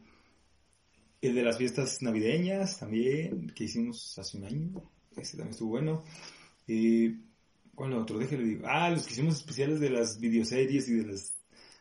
el 1.28 1.34
de 1.34 1.42
las 1.42 1.58
fiestas 1.58 2.02
navideñas 2.02 2.78
también, 2.78 3.52
que 3.54 3.64
hicimos 3.64 4.18
hace 4.18 4.38
un 4.38 4.44
año. 4.44 4.90
Ese 5.16 5.36
también 5.36 5.52
estuvo 5.52 5.70
bueno. 5.70 6.04
Eh, 6.66 7.14
¿Cuál 7.74 7.92
otro? 7.94 8.18
Déjale 8.18 8.44
digo. 8.44 8.66
Ah, 8.66 8.90
los 8.90 9.06
que 9.06 9.12
hicimos 9.12 9.36
especiales 9.36 9.80
de 9.80 9.90
las 9.90 10.18
videoseries 10.20 10.88
y 10.88 10.94
de 10.94 11.06
las 11.12 11.34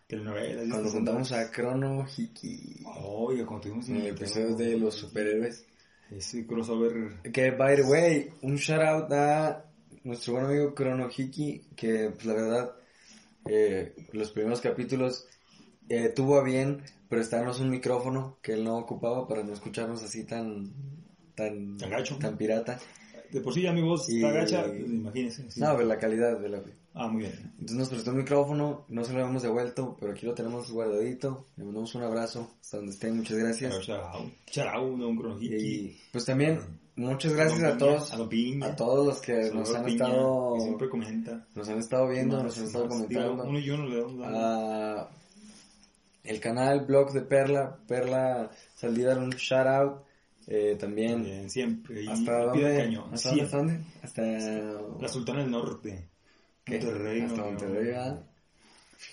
telenovelas. 0.07 0.67
Cuando 0.69 1.13
ondas. 1.13 1.31
a 1.31 1.51
Chrono 1.51 2.05
Hiki 2.05 2.83
Oiga, 2.85 3.45
cuando 3.45 3.67
tuvimos 3.67 3.89
en 3.89 3.97
el 3.97 4.07
episodio 4.07 4.55
de 4.55 4.77
los 4.77 4.95
superhéroes. 4.95 5.65
Ese 6.11 6.45
crossover 6.45 7.21
Que, 7.31 7.51
by 7.51 7.75
the 7.75 7.83
way, 7.83 8.29
un 8.41 8.55
shout 8.55 8.81
out 8.81 9.11
a 9.11 9.65
nuestro 10.03 10.33
buen 10.33 10.45
amigo 10.45 10.73
Chrono 10.75 11.09
Hiki, 11.09 11.67
que 11.75 12.11
pues, 12.11 12.25
la 12.25 12.33
verdad, 12.33 12.75
eh, 13.49 13.95
los 14.11 14.31
primeros 14.31 14.61
capítulos 14.61 15.27
eh, 15.89 16.09
tuvo 16.09 16.37
a 16.39 16.43
bien 16.43 16.81
prestarnos 17.09 17.59
un 17.59 17.69
micrófono 17.69 18.37
que 18.41 18.53
él 18.53 18.63
no 18.63 18.77
ocupaba 18.77 19.27
para 19.27 19.43
no 19.43 19.53
escucharnos 19.53 20.01
así 20.03 20.23
tan 20.23 20.71
tan 21.35 21.77
Tan 21.77 21.89
gacho. 21.89 22.17
tan 22.17 22.37
pirata. 22.37 22.79
De 23.31 23.41
por 23.41 23.53
sí 23.53 23.61
ya 23.63 23.71
mi 23.73 23.81
voz 23.81 24.07
Y- 24.09 24.17
está 24.17 24.31
gacha, 24.31 24.63
pues, 24.67 24.79
imagínense. 24.87 25.49
sí. 25.49 25.59
No, 25.59 25.75
pero 25.75 25.87
la 25.87 25.97
calidad 25.97 26.39
de 26.39 26.49
la 26.49 26.61
Ah, 26.95 27.07
muy 27.07 27.23
bien. 27.23 27.33
Entonces 27.53 27.75
nos 27.77 27.89
prestó 27.89 28.11
un 28.11 28.17
micrófono, 28.17 28.85
no 28.87 29.03
se 29.03 29.13
lo 29.13 29.21
hemos 29.25 29.41
devuelto, 29.41 29.97
pero 29.99 30.11
aquí 30.11 30.27
lo 30.27 30.35
tenemos 30.35 30.71
guardadito. 30.71 31.47
Le 31.57 31.63
mandamos 31.63 31.95
un 31.95 32.03
abrazo 32.03 32.51
hasta 32.61 32.77
donde 32.77 32.91
esté, 32.93 33.11
muchas 33.11 33.35
gracias. 33.39 33.79
Charao, 33.81 34.29
charao, 34.45 34.95
don. 34.97 35.17
Y 35.41 35.97
pues 36.11 36.23
también 36.25 36.59
muchas 36.95 37.33
gracias 37.33 37.63
a 37.63 37.77
todos, 37.79 38.13
A 38.13 38.75
todos 38.75 39.07
los 39.07 39.19
que 39.21 39.49
nos 39.51 39.73
han 39.73 39.87
estado, 39.89 40.53
que 40.53 40.61
siempre 40.61 40.89
comenta. 40.89 41.47
nos 41.55 41.67
han 41.67 41.79
estado 41.79 42.07
viendo, 42.09 42.43
nos 42.43 42.55
han 42.59 42.65
estado 42.65 42.87
comentando. 42.87 43.43
uno 43.43 43.57
y 43.57 43.63
yo 43.63 43.75
no 43.77 43.87
le 43.89 43.97
damos 43.97 44.13
la- 44.19 45.01
A 45.01 45.09
el 46.23 46.39
canal, 46.39 46.85
blog 46.85 47.11
de 47.13 47.21
Perla, 47.21 47.77
Perla 47.87 48.49
Saldívar, 48.75 49.17
un 49.19 49.29
shout 49.31 49.67
out. 49.67 50.01
Eh, 50.47 50.75
también, 50.77 51.23
Bien, 51.23 51.49
siempre. 51.49 52.05
¿hasta 52.09 52.37
dónde? 52.45 52.75
cañón, 52.77 53.13
¿Hasta 53.13 53.29
siempre. 53.31 53.43
¿Hasta 53.45 53.57
dónde? 53.57 53.79
Hasta... 54.03 55.01
La 55.01 55.07
Sultana 55.07 55.39
del 55.41 55.51
Norte. 55.51 56.09
¿Qué? 56.65 56.79
Monterrey. 56.79 57.21
Hasta 57.21 57.37
no, 57.37 57.45
Monterrey. 57.45 57.85
¿verdad? 57.85 58.25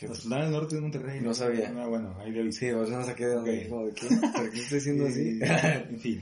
La. 0.03 0.15
Sultana 0.15 0.43
del 0.45 0.53
Norte 0.53 0.75
de 0.75 0.81
Monterrey. 0.81 1.21
No 1.21 1.35
sabía. 1.35 1.73
Ah, 1.77 1.87
bueno, 1.87 2.17
ahí 2.21 2.33
le 2.33 2.41
aviso. 2.41 2.59
Sí, 2.61 2.71
por 2.73 2.85
eso 2.85 2.97
no 2.97 3.05
saqué 3.05 3.27
de 3.27 3.35
dónde, 3.35 3.61
Ok. 3.63 3.69
como 3.69 3.87
de 3.87 3.93
qué, 3.93 4.07
¿por 4.09 4.51
qué 4.51 4.59
estoy 4.61 4.79
diciendo 4.79 5.07
así? 5.07 5.39
Eh, 5.43 5.87
en 5.91 5.99
fin. 6.01 6.21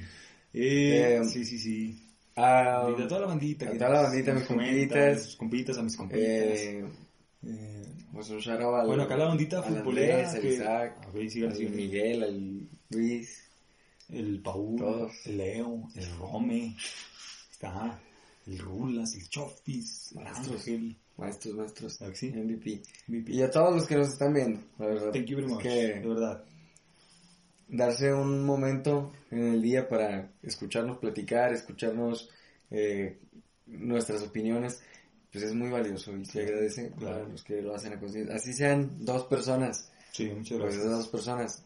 Eh, 0.53 1.19
Eh, 1.21 1.25
sí, 1.25 1.45
sí, 1.45 1.59
sí. 1.59 2.05
Ah, 2.37 2.89
Y 2.95 3.01
de 3.01 3.09
toda 3.09 3.23
la 3.23 3.27
bandita. 3.29 3.67
a 3.69 3.73
toda 3.73 3.89
la 3.91 4.03
bandita, 4.03 4.33
mis 4.35 4.45
compitas. 4.45 5.17
A 5.17 5.21
sus 5.21 5.37
compitas, 5.37 5.79
a 5.79 5.83
mis 5.83 5.97
compitas. 5.97 6.23
eh, 6.23 6.85
Al, 8.13 8.87
bueno, 8.87 9.03
acá 9.05 9.17
la 9.17 9.27
bandita 9.27 9.63
futbolera. 9.63 10.27
Andrés, 10.29 10.41
que- 10.43 10.55
Isaac, 10.55 10.97
a 11.07 11.11
al. 11.11 11.71
Miguel, 11.71 12.23
al 12.23 12.69
Luis. 12.91 13.45
El 14.09 14.41
Paul, 14.41 14.77
Todos. 14.79 15.13
el 15.27 15.37
Leo, 15.37 15.89
el 15.95 16.17
Rome, 16.19 16.75
está 17.53 18.01
el 18.47 18.59
Rulas, 18.59 19.15
el 19.15 19.29
Chofis, 19.29 20.13
el 20.13 20.25
Maestros. 20.25 20.57
Ángel. 20.57 20.97
Maestros, 21.19 21.55
maestros. 21.57 21.99
¿Verdad 21.99 22.13
que 22.15 22.19
sí? 22.19 22.29
MVP. 22.33 22.83
MVP. 23.09 23.33
Y 23.33 23.43
a 23.43 23.51
todos 23.51 23.75
los 23.75 23.87
que 23.87 23.97
nos 23.97 24.09
están 24.09 24.33
viendo, 24.33 24.61
la 24.79 24.87
verdad. 24.87 25.11
Thank 25.13 25.27
you 25.27 25.37
very 25.37 25.47
es 25.49 25.53
much, 25.53 25.63
que 25.63 25.69
de 25.69 26.09
verdad. 26.09 26.45
darse 27.69 28.13
un 28.15 28.45
momento 28.45 29.13
en 29.31 29.55
el 29.55 29.61
día 29.63 29.87
para 29.89 30.31
escucharnos 30.43 30.97
platicar, 30.99 31.53
escucharnos 31.53 32.31
eh, 32.71 33.19
nuestras 33.67 34.23
opiniones, 34.23 34.81
pues 35.33 35.45
es 35.45 35.55
muy 35.55 35.71
valioso 35.71 36.17
y 36.17 36.25
se 36.25 36.43
agradece 36.43 36.91
Claro. 36.99 37.25
a 37.27 37.29
los 37.29 37.43
que 37.45 37.61
lo 37.63 37.75
hacen 37.75 37.93
a 37.93 38.01
conciencia. 38.01 38.35
Así 38.35 38.53
sean 38.53 39.05
dos 39.05 39.25
personas, 39.25 39.91
Sí, 40.13 40.27
muchas 40.27 40.59
pues 40.59 40.61
gracias. 40.61 40.85
esas 40.85 40.99
dos 40.99 41.09
personas, 41.09 41.65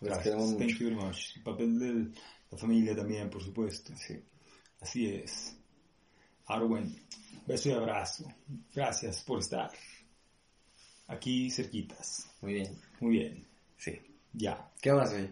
Gracias. 0.00 0.24
queremos 0.24 0.50
Thank 0.50 0.60
mucho. 0.62 0.76
you 0.78 0.84
very 0.90 0.96
much. 0.96 1.36
El 1.36 1.42
papel 1.42 1.78
de 1.78 2.20
la 2.50 2.58
familia 2.58 2.96
también, 2.96 3.30
por 3.30 3.42
supuesto. 3.42 3.92
Sí. 3.96 4.18
Así 4.80 5.06
es. 5.08 5.54
Bueno, 6.68 6.90
beso 7.46 7.68
y 7.70 7.72
abrazo. 7.72 8.24
Gracias 8.74 9.22
por 9.22 9.38
estar 9.38 9.70
aquí 11.06 11.50
cerquitas. 11.50 12.26
Muy 12.40 12.54
bien. 12.54 12.78
Muy 13.00 13.10
bien. 13.12 13.46
Sí. 13.78 13.92
Ya. 14.32 14.70
¿Qué 14.80 14.92
más, 14.92 15.12
oye? 15.12 15.30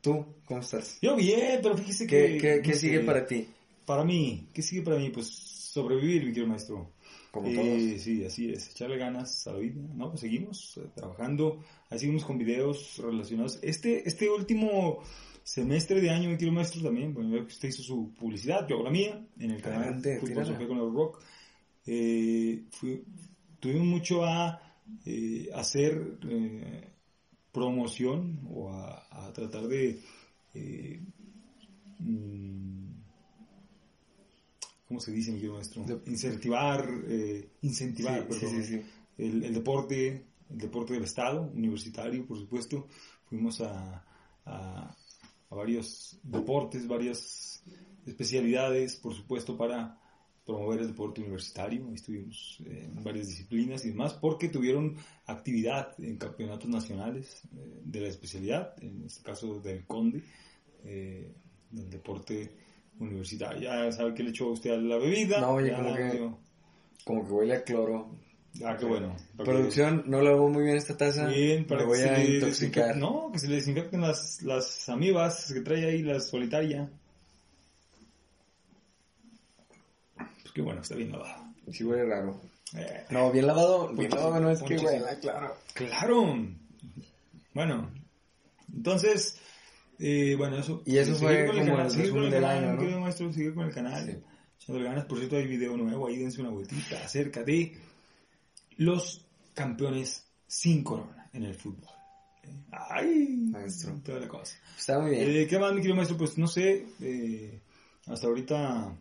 ¿Tú 0.00 0.26
cómo 0.44 0.60
estás? 0.60 0.98
Yo 1.00 1.14
bien, 1.16 1.60
pero 1.62 1.76
fíjese 1.76 2.06
¿Qué, 2.06 2.32
que... 2.32 2.38
qué, 2.38 2.62
qué 2.62 2.68
no 2.72 2.74
sigue 2.76 3.00
para 3.00 3.24
ti? 3.26 3.46
Para 3.86 4.04
mí, 4.04 4.48
¿qué 4.52 4.62
sigue 4.62 4.82
para 4.82 4.96
mí? 4.98 5.10
Pues 5.10 5.28
sobrevivir, 5.72 6.20
mi 6.24 6.28
querido 6.32 6.48
maestro. 6.48 6.92
Como 7.30 7.48
Eh, 7.48 7.54
todos. 7.54 8.02
Sí, 8.02 8.24
así 8.24 8.50
es, 8.50 8.70
echarle 8.70 8.98
ganas 8.98 9.46
a 9.46 9.52
la 9.52 9.58
vida, 9.58 9.80
¿no? 9.94 10.10
Pues 10.10 10.20
seguimos 10.20 10.76
eh, 10.76 10.86
trabajando, 10.94 11.60
ahí 11.88 11.98
seguimos 11.98 12.24
con 12.24 12.36
videos 12.36 12.98
relacionados. 12.98 13.58
Este, 13.62 14.06
este 14.06 14.28
último 14.28 14.98
semestre 15.42 16.00
de 16.02 16.10
año, 16.10 16.28
mi 16.28 16.36
querido 16.36 16.52
maestro, 16.52 16.82
también, 16.82 17.14
bueno, 17.14 17.30
veo 17.30 17.46
que 17.46 17.52
usted 17.54 17.68
hizo 17.70 17.82
su 17.82 18.12
publicidad, 18.14 18.66
yo 18.68 18.74
hago 18.76 18.84
la 18.84 18.90
mía, 18.90 19.26
en 19.38 19.50
el 19.50 19.62
canal 19.62 19.82
Adelante, 19.82 20.18
Fútbol. 20.20 20.44
Sofía 20.46 20.68
con 20.68 20.78
el 20.78 20.92
Rock. 20.92 21.22
Eh, 21.86 22.64
fui- 22.70 23.02
tuvimos 23.58 23.86
mucho 23.86 24.24
a 24.24 24.60
eh, 25.06 25.48
hacer 25.54 26.18
promoción 27.50 28.40
o 28.50 28.70
a, 28.70 29.26
a 29.28 29.32
tratar 29.32 29.66
de 29.68 29.98
eh, 30.54 31.00
mm, 31.98 32.91
¿cómo 34.92 35.00
se 35.00 35.10
dice? 35.10 35.32
De- 35.86 36.00
incentivar 36.10 36.86
eh, 37.08 37.48
incentivar 37.62 38.26
Sí, 38.28 38.34
sí, 38.34 38.40
perdón, 38.46 38.62
sí, 38.62 38.68
sí. 38.76 38.82
El, 39.16 39.42
el 39.44 39.54
deporte 39.54 40.26
el 40.50 40.58
deporte 40.58 40.92
del 40.92 41.04
estado 41.04 41.50
universitario 41.54 42.26
por 42.26 42.38
supuesto 42.38 42.88
fuimos 43.24 43.62
a, 43.62 44.04
a, 44.44 44.94
a 45.48 45.54
varios 45.54 46.18
deportes 46.22 46.86
varias 46.86 47.62
especialidades 48.06 48.96
por 48.96 49.14
supuesto 49.14 49.56
para 49.56 49.98
promover 50.44 50.80
el 50.80 50.88
deporte 50.88 51.22
universitario 51.22 51.90
estuvimos 51.94 52.58
eh, 52.66 52.90
en 52.94 53.02
varias 53.02 53.28
disciplinas 53.28 53.86
y 53.86 53.90
demás 53.90 54.12
porque 54.12 54.48
tuvieron 54.50 54.96
actividad 55.24 55.94
en 56.00 56.18
campeonatos 56.18 56.68
nacionales 56.68 57.42
eh, 57.56 57.80
de 57.82 58.00
la 58.00 58.08
especialidad 58.08 58.74
en 58.82 59.04
este 59.06 59.22
caso 59.22 59.58
del 59.60 59.86
Conde 59.86 60.22
eh, 60.84 61.32
del 61.70 61.88
deporte 61.88 62.61
universitario 62.98 63.60
ya 63.60 63.90
sabe 63.92 64.14
que 64.14 64.22
le 64.22 64.30
echó 64.30 64.48
usted 64.50 64.70
a 64.72 64.76
la 64.76 64.96
bebida 64.96 65.40
No, 65.40 65.54
oye, 65.54 65.70
Ya 65.70 65.76
como 65.76 65.94
que- 65.96 66.30
Como 67.04 67.26
que 67.26 67.32
huele 67.32 67.54
a 67.56 67.62
cloro. 67.64 68.10
ah 68.64 68.76
qué 68.78 68.84
bueno 68.86 69.16
que- 69.36 69.44
Producción, 69.44 70.04
no 70.06 70.20
lavó 70.22 70.48
muy 70.48 70.64
bien 70.64 70.76
esta 70.76 70.96
taza. 70.96 71.26
Bien, 71.26 71.66
para 71.66 71.80
Me 71.80 71.86
voy 71.88 71.98
que 71.98 72.04
a 72.04 72.16
se 72.16 72.24
le 72.24 72.34
intoxicar. 72.36 72.94
desinfecten- 72.94 72.98
No, 73.00 73.30
que 73.32 73.38
se 73.40 73.48
le 73.48 73.54
desinfecten 73.56 74.00
las, 74.02 74.42
las 74.42 74.88
amibas 74.88 75.52
que 75.52 75.60
trae 75.62 75.84
ahí 75.86 76.02
la 76.02 76.20
solitaria. 76.20 76.88
Pues 80.16 80.52
qué 80.54 80.62
bueno, 80.62 80.80
está 80.82 80.94
bien 80.94 81.12
lavado. 81.12 81.44
Sí 81.72 81.84
huele 81.84 82.04
raro. 82.04 82.40
Eh, 82.76 83.04
No, 83.10 83.30
bien 83.32 83.46
lavado, 83.46 83.88
bien 83.94 84.10
lavado 84.10 84.40
no 84.40 84.50
es 84.50 84.62
que 84.62 84.76
ponche- 84.76 84.84
huela, 84.86 85.18
claro. 85.20 85.56
claro. 85.74 86.36
Bueno, 87.54 87.90
entonces, 88.74 89.38
eh, 90.04 90.34
bueno, 90.34 90.58
eso. 90.58 90.82
Y 90.84 90.96
eso 90.96 91.14
fue 91.14 91.46
con 91.46 91.58
el 91.58 91.64
como 91.64 91.76
canal, 91.76 91.92
el 91.92 91.98
resumen 91.98 92.24
el 92.24 92.30
del 92.32 92.44
año, 92.44 92.72
¿no? 92.74 93.00
maestro, 93.00 93.32
seguir 93.32 93.54
con 93.54 93.66
el 93.66 93.72
canal. 93.72 94.04
Sí. 94.04 94.18
Echándole 94.60 94.88
ganas, 94.88 95.04
por 95.04 95.18
cierto, 95.18 95.36
hay 95.36 95.46
video 95.46 95.76
nuevo 95.76 96.08
ahí, 96.08 96.18
dense 96.18 96.40
una 96.40 96.50
vueltita 96.50 97.04
acerca 97.04 97.44
de 97.44 97.76
los 98.78 99.24
campeones 99.54 100.26
sin 100.44 100.82
corona 100.82 101.30
en 101.32 101.44
el 101.44 101.54
fútbol. 101.54 101.90
Eh, 102.42 102.48
Ay, 102.72 103.36
Maestro. 103.50 103.94
toda 104.04 104.18
la 104.18 104.26
cosa. 104.26 104.56
Está 104.76 104.98
muy 104.98 105.12
bien. 105.12 105.30
Eh, 105.30 105.46
¿Qué 105.46 105.58
más, 105.60 105.72
mi 105.72 105.78
querido 105.78 105.94
maestro? 105.94 106.16
Pues 106.16 106.36
no 106.36 106.48
sé, 106.48 106.84
eh, 107.00 107.60
hasta 108.06 108.26
ahorita, 108.26 108.96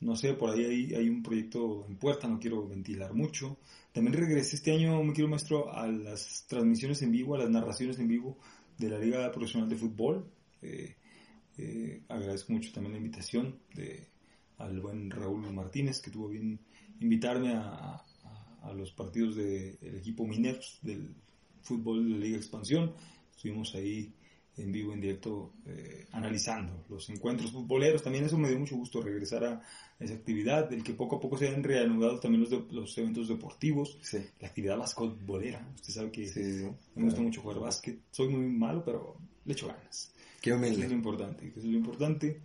no 0.00 0.16
sé, 0.16 0.34
por 0.34 0.50
ahí 0.50 0.64
hay, 0.64 0.94
hay 0.94 1.08
un 1.08 1.22
proyecto 1.22 1.86
en 1.88 1.96
puerta, 1.96 2.26
no 2.26 2.40
quiero 2.40 2.66
ventilar 2.66 3.14
mucho. 3.14 3.56
También 3.92 4.16
regresé 4.16 4.56
este 4.56 4.72
año, 4.72 5.00
mi 5.04 5.12
querido 5.12 5.28
maestro, 5.28 5.72
a 5.72 5.86
las 5.86 6.44
transmisiones 6.48 7.02
en 7.02 7.12
vivo, 7.12 7.36
a 7.36 7.38
las 7.38 7.50
narraciones 7.50 8.00
en 8.00 8.08
vivo 8.08 8.36
de 8.78 8.88
la 8.90 8.98
Liga 8.98 9.30
Profesional 9.32 9.68
de 9.68 9.76
Fútbol. 9.76 10.30
Eh, 10.62 10.96
eh, 11.58 12.02
agradezco 12.08 12.52
mucho 12.52 12.72
también 12.72 12.92
la 12.92 12.98
invitación 12.98 13.58
de, 13.74 14.08
al 14.58 14.80
buen 14.80 15.10
Raúl 15.10 15.52
Martínez, 15.52 16.00
que 16.00 16.10
tuvo 16.10 16.28
bien 16.28 16.60
invitarme 17.00 17.54
a, 17.54 17.94
a- 18.62 18.72
los 18.74 18.90
partidos 18.90 19.36
del 19.36 19.96
equipo 19.96 20.26
Mineros 20.26 20.80
del 20.82 21.14
fútbol 21.62 22.04
de 22.04 22.10
la 22.10 22.16
Liga 22.24 22.36
Expansión. 22.36 22.92
Estuvimos 23.30 23.74
ahí 23.76 24.12
en 24.58 24.72
vivo, 24.72 24.92
en 24.92 25.00
directo, 25.00 25.52
eh, 25.66 26.06
analizando 26.12 26.84
los 26.88 27.08
encuentros 27.10 27.52
futboleros. 27.52 28.02
También 28.02 28.24
eso 28.24 28.38
me 28.38 28.48
dio 28.48 28.58
mucho 28.58 28.76
gusto 28.76 29.02
regresar 29.02 29.44
a 29.44 29.62
esa 30.00 30.14
actividad, 30.14 30.68
del 30.70 30.82
que 30.82 30.94
poco 30.94 31.16
a 31.16 31.20
poco 31.20 31.36
se 31.36 31.48
han 31.48 31.62
reanudado 31.62 32.18
también 32.20 32.40
los, 32.42 32.50
de- 32.50 32.64
los 32.70 32.96
eventos 32.98 33.28
deportivos, 33.28 33.98
Sí, 34.02 34.18
la 34.40 34.48
actividad 34.48 34.78
basquetbolera. 34.78 35.66
Usted 35.74 35.92
sabe 35.92 36.10
que 36.10 36.26
sí, 36.26 36.42
sí. 36.60 36.66
me 36.94 37.04
gusta 37.04 37.20
mucho 37.20 37.40
jugar 37.42 37.60
básquet. 37.60 37.98
Soy 38.10 38.28
muy 38.28 38.46
malo, 38.48 38.82
pero 38.84 39.16
le 39.44 39.52
echo 39.52 39.68
ganas. 39.68 40.12
Qué 40.40 40.50
Eso 40.50 40.58
es 40.64 40.70
lo 40.70 40.76
humilde. 40.76 40.94
importante, 40.94 41.46
eso 41.48 41.58
es 41.60 41.64
lo 41.66 41.76
importante. 41.78 42.40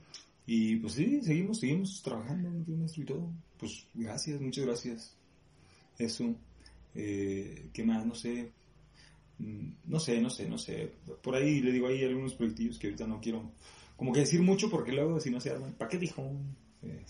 Y 0.47 0.77
pues 0.77 0.93
sí, 0.93 1.21
seguimos, 1.21 1.59
seguimos 1.59 2.01
trabajando, 2.01 2.49
maestro, 2.75 3.03
y 3.03 3.05
todo. 3.05 3.31
Pues 3.57 3.85
gracias, 3.93 4.41
muchas 4.41 4.65
gracias. 4.65 5.15
Eso. 5.97 6.35
Eh, 6.95 7.69
¿Qué 7.73 7.83
más? 7.83 8.05
No 8.05 8.15
sé. 8.15 8.51
Mm, 9.41 9.71
No 9.87 9.99
sé, 9.99 10.21
no 10.21 10.29
sé, 10.29 10.47
no 10.47 10.57
sé. 10.57 10.91
Por 11.21 11.35
ahí 11.35 11.59
le 11.61 11.71
digo, 11.71 11.87
hay 11.87 12.03
algunos 12.03 12.33
proyectillos 12.35 12.77
que 12.79 12.87
ahorita 12.87 13.07
no 13.07 13.19
quiero 13.19 13.51
como 13.97 14.13
que 14.13 14.21
decir 14.21 14.41
mucho 14.41 14.69
porque 14.69 14.91
luego 14.91 15.19
si 15.19 15.29
no 15.29 15.39
se 15.39 15.51
arman, 15.51 15.73
¿para 15.73 15.89
qué 15.89 15.97
dijo? 15.97 16.31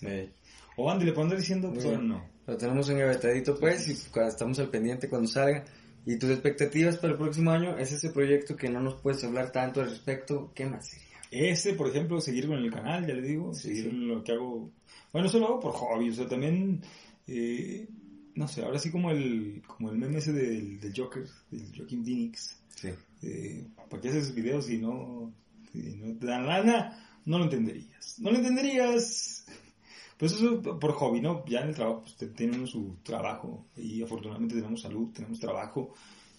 Eh, 0.02 0.30
o 0.76 0.84
por 0.84 0.92
andar 1.24 1.38
diciendo, 1.38 1.70
pues 1.72 1.84
ahora 1.84 1.98
bien. 1.98 2.08
no. 2.10 2.24
Lo 2.46 2.56
tenemos 2.56 2.88
engavetadito 2.90 3.58
pues 3.58 3.88
y 3.88 3.92
estamos 4.26 4.58
al 4.58 4.68
pendiente 4.68 5.08
cuando 5.08 5.28
salga. 5.28 5.64
Y 6.04 6.18
tus 6.18 6.30
expectativas 6.30 6.96
para 6.98 7.12
el 7.12 7.18
próximo 7.18 7.50
año 7.52 7.78
es 7.78 7.92
ese 7.92 8.10
proyecto 8.10 8.56
que 8.56 8.68
no 8.68 8.80
nos 8.80 8.94
puedes 9.00 9.22
hablar 9.24 9.52
tanto 9.52 9.80
al 9.80 9.88
respecto. 9.90 10.50
¿Qué 10.54 10.66
más 10.66 10.88
sería? 10.88 11.06
Ese, 11.30 11.72
por 11.74 11.88
ejemplo, 11.88 12.20
seguir 12.20 12.46
con 12.48 12.58
el 12.58 12.70
canal, 12.70 13.06
ya 13.06 13.14
le 13.14 13.22
digo, 13.22 13.54
Sí, 13.54 13.68
seguir 13.68 13.84
sí. 13.84 13.90
lo 13.92 14.22
que 14.24 14.32
hago. 14.32 14.70
Bueno, 15.12 15.28
eso 15.28 15.38
lo 15.38 15.46
hago 15.46 15.60
por 15.60 15.72
hobby, 15.72 16.10
o 16.10 16.12
sea, 16.12 16.26
también, 16.28 16.82
eh, 17.26 17.86
no 18.34 18.48
sé, 18.48 18.62
ahora 18.64 18.78
sí 18.78 18.90
como 18.90 19.10
el, 19.10 19.62
como 19.66 19.90
el 19.90 19.98
meme 19.98 20.18
ese 20.18 20.32
del, 20.32 20.80
del 20.80 20.92
Joker, 20.96 21.26
del 21.50 21.76
Joaquin 21.76 22.04
Phoenix. 22.04 22.58
Sí. 22.74 22.88
Eh, 23.22 23.66
¿Para 23.88 24.00
qué 24.02 24.08
haces 24.08 24.34
videos 24.34 24.66
si 24.66 24.78
no, 24.78 25.32
si 25.72 25.78
no 25.96 26.16
te 26.18 26.26
dan 26.26 26.46
lana? 26.46 27.20
No 27.24 27.38
lo 27.38 27.44
entenderías. 27.44 28.18
No 28.18 28.30
lo 28.30 28.38
entenderías. 28.38 29.44
Pues 30.18 30.32
eso 30.32 30.62
por 30.62 30.92
hobby, 30.92 31.20
¿no? 31.20 31.44
Ya 31.46 31.60
en 31.62 31.68
el 31.70 31.74
trabajo, 31.74 32.02
pues 32.02 32.34
tiene 32.34 32.66
su 32.66 32.96
trabajo 33.02 33.66
y 33.76 34.02
afortunadamente 34.02 34.54
tenemos 34.54 34.80
salud, 34.80 35.10
tenemos 35.12 35.38
trabajo. 35.40 35.94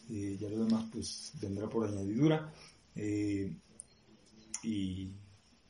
eh, 0.09 0.37
ya 0.39 0.49
lo 0.49 0.65
demás, 0.65 0.85
pues 0.91 1.33
vendrá 1.41 1.69
por 1.69 1.87
añadidura. 1.87 2.51
Eh, 2.95 3.51
y, 4.63 5.09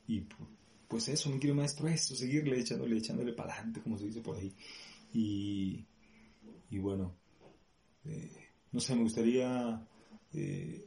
y 0.06 0.20
pu- 0.20 0.46
pues 0.88 1.08
eso, 1.08 1.28
mi 1.30 1.36
querido 1.38 1.56
maestro, 1.56 1.88
eso, 1.88 2.14
seguirle 2.14 2.60
echándole, 2.60 2.96
echándole 2.98 3.32
para 3.32 3.52
adelante, 3.54 3.80
como 3.80 3.98
se 3.98 4.06
dice 4.06 4.20
por 4.20 4.36
ahí. 4.36 4.52
Y, 5.12 5.84
y 6.74 6.78
bueno, 6.80 7.14
eh, 8.04 8.30
no 8.72 8.80
sé, 8.80 8.96
me 8.96 9.02
gustaría, 9.02 9.86
eh, 10.32 10.84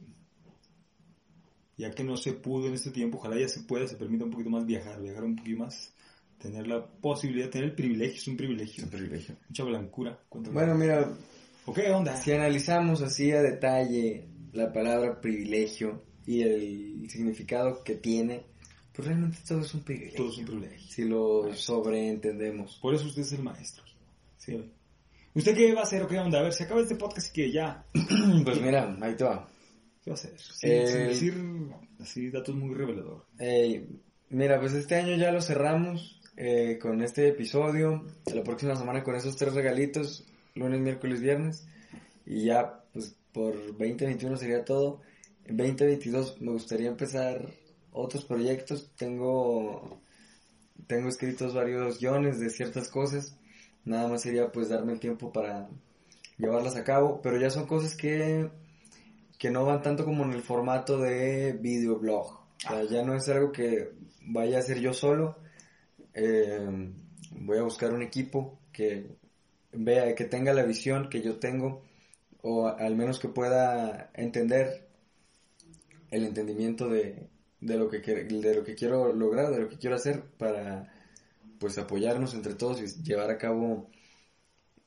ya 1.78 1.90
que 1.92 2.04
no 2.04 2.16
se 2.18 2.34
pudo 2.34 2.66
en 2.68 2.74
este 2.74 2.90
tiempo, 2.90 3.16
ojalá 3.16 3.38
ya 3.38 3.48
se 3.48 3.60
pueda, 3.62 3.86
se 3.86 3.96
permita 3.96 4.24
un 4.24 4.30
poquito 4.30 4.50
más 4.50 4.66
viajar, 4.66 5.00
viajar 5.00 5.24
un 5.24 5.36
poquito 5.36 5.60
más, 5.60 5.94
tener 6.38 6.66
la 6.66 6.84
posibilidad, 6.86 7.48
tener 7.48 7.70
el 7.70 7.74
privilegio, 7.74 8.16
es 8.16 8.28
un 8.28 8.36
privilegio, 8.36 8.84
Es 8.84 8.84
un 8.84 8.90
privilegio. 8.90 9.36
mucha 9.48 9.64
blancura. 9.64 10.20
¿Cuánto- 10.28 10.52
Bueno, 10.52 10.74
mira, 10.74 11.10
¿O 11.64 11.72
qué 11.72 11.90
onda? 11.90 12.16
si 12.16 12.32
analizamos 12.32 13.00
así 13.00 13.30
a 13.32 13.40
detalle 13.40 14.28
la 14.52 14.70
palabra 14.72 15.20
privilegio 15.22 16.02
y 16.26 16.42
el 16.42 17.08
significado 17.08 17.82
que 17.82 17.94
tiene, 17.94 18.42
pues 18.92 19.08
realmente 19.08 19.38
todo 19.46 19.60
es 19.60 19.72
un 19.72 19.80
privilegio. 19.80 20.18
Todo 20.18 20.30
es 20.32 20.38
un 20.38 20.44
privilegio. 20.44 20.88
Si 20.92 21.04
lo 21.04 21.54
sobreentendemos. 21.54 22.78
Por 22.82 22.94
eso 22.94 23.06
usted 23.06 23.22
es 23.22 23.32
el 23.32 23.42
maestro. 23.42 23.84
Sí. 24.36 24.70
¿Usted 25.38 25.54
qué 25.54 25.72
va 25.72 25.82
a 25.82 25.84
hacer 25.84 26.02
o 26.02 26.08
qué 26.08 26.18
onda? 26.18 26.40
A 26.40 26.42
ver, 26.42 26.52
se 26.52 26.64
acaba 26.64 26.80
este 26.80 26.96
podcast 26.96 27.28
y 27.28 27.32
que 27.32 27.52
ya. 27.52 27.84
Pues 28.44 28.60
mira, 28.60 28.98
ahí 29.00 29.14
te 29.14 29.22
va. 29.22 29.48
¿Qué 30.02 30.10
va 30.10 30.14
a 30.14 30.18
hacer? 30.18 30.36
Sin, 30.36 30.70
Eh, 30.72 30.86
sin 30.88 31.06
decir 31.06 31.34
así 32.00 32.30
datos 32.30 32.56
muy 32.56 32.74
reveladores. 32.74 33.22
Eh, 33.38 33.88
mira, 34.30 34.58
pues 34.58 34.72
este 34.72 34.96
año 34.96 35.14
ya 35.16 35.30
lo 35.30 35.40
cerramos 35.40 36.20
eh, 36.36 36.76
con 36.82 37.02
este 37.02 37.28
episodio. 37.28 38.04
La 38.34 38.42
próxima 38.42 38.74
semana 38.74 39.04
con 39.04 39.14
esos 39.14 39.36
tres 39.36 39.54
regalitos, 39.54 40.26
lunes, 40.56 40.80
miércoles, 40.80 41.20
viernes. 41.20 41.68
Y 42.26 42.46
ya, 42.46 42.82
pues 42.92 43.14
por 43.32 43.54
2021 43.78 44.36
sería 44.38 44.64
todo. 44.64 45.02
En 45.44 45.56
2022 45.56 46.40
me 46.40 46.50
gustaría 46.50 46.88
empezar 46.88 47.48
otros 47.92 48.24
proyectos. 48.24 48.90
Tengo, 48.96 50.00
tengo 50.88 51.08
escritos 51.08 51.54
varios 51.54 52.00
guiones 52.00 52.40
de 52.40 52.50
ciertas 52.50 52.88
cosas. 52.88 53.38
Nada 53.84 54.08
más 54.08 54.22
sería 54.22 54.52
pues 54.52 54.68
darme 54.68 54.92
el 54.92 55.00
tiempo 55.00 55.32
para 55.32 55.68
llevarlas 56.36 56.76
a 56.76 56.84
cabo. 56.84 57.20
Pero 57.22 57.38
ya 57.38 57.50
son 57.50 57.66
cosas 57.66 57.94
que, 57.94 58.50
que 59.38 59.50
no 59.50 59.64
van 59.64 59.82
tanto 59.82 60.04
como 60.04 60.24
en 60.24 60.32
el 60.32 60.42
formato 60.42 60.98
de 60.98 61.52
videoblog. 61.52 62.38
O 62.70 62.82
ya 62.90 63.02
no 63.04 63.14
es 63.14 63.28
algo 63.28 63.52
que 63.52 63.92
vaya 64.22 64.56
a 64.56 64.60
hacer 64.60 64.80
yo 64.80 64.92
solo. 64.92 65.36
Eh, 66.14 66.92
voy 67.32 67.58
a 67.58 67.62
buscar 67.62 67.92
un 67.92 68.02
equipo 68.02 68.58
que 68.72 69.16
vea, 69.72 70.14
que 70.14 70.24
tenga 70.24 70.52
la 70.52 70.64
visión 70.64 71.08
que 71.08 71.22
yo 71.22 71.38
tengo, 71.38 71.82
o 72.42 72.66
al 72.66 72.96
menos 72.96 73.18
que 73.18 73.28
pueda 73.28 74.10
entender 74.14 74.88
el 76.10 76.24
entendimiento 76.24 76.88
de, 76.88 77.28
de 77.60 77.76
lo 77.76 77.88
que 77.88 77.98
de 77.98 78.54
lo 78.54 78.64
que 78.64 78.74
quiero 78.74 79.12
lograr, 79.12 79.50
de 79.50 79.60
lo 79.60 79.68
que 79.68 79.78
quiero 79.78 79.96
hacer 79.96 80.22
para, 80.38 80.92
pues 81.58 81.76
apoyarnos 81.78 82.34
entre 82.34 82.54
todos 82.54 82.80
y 82.80 83.02
llevar 83.02 83.30
a 83.30 83.38
cabo 83.38 83.90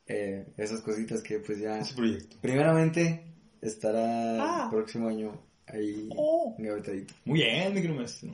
eh, 0.07 0.45
esas 0.57 0.81
cositas 0.81 1.21
que 1.21 1.39
pues 1.39 1.59
ya... 1.59 1.79
Ese 1.79 1.93
proyecto. 1.95 2.37
Primeramente 2.41 3.25
estará 3.61 4.03
Ah. 4.39 4.63
el 4.65 4.69
próximo 4.75 5.07
año 5.07 5.39
ahí 5.67 6.09
Oh. 6.17 6.55
engavetadito. 6.57 7.13
Muy 7.25 7.39
bien, 7.39 7.73
mi 7.73 7.87
maestro. 7.89 8.29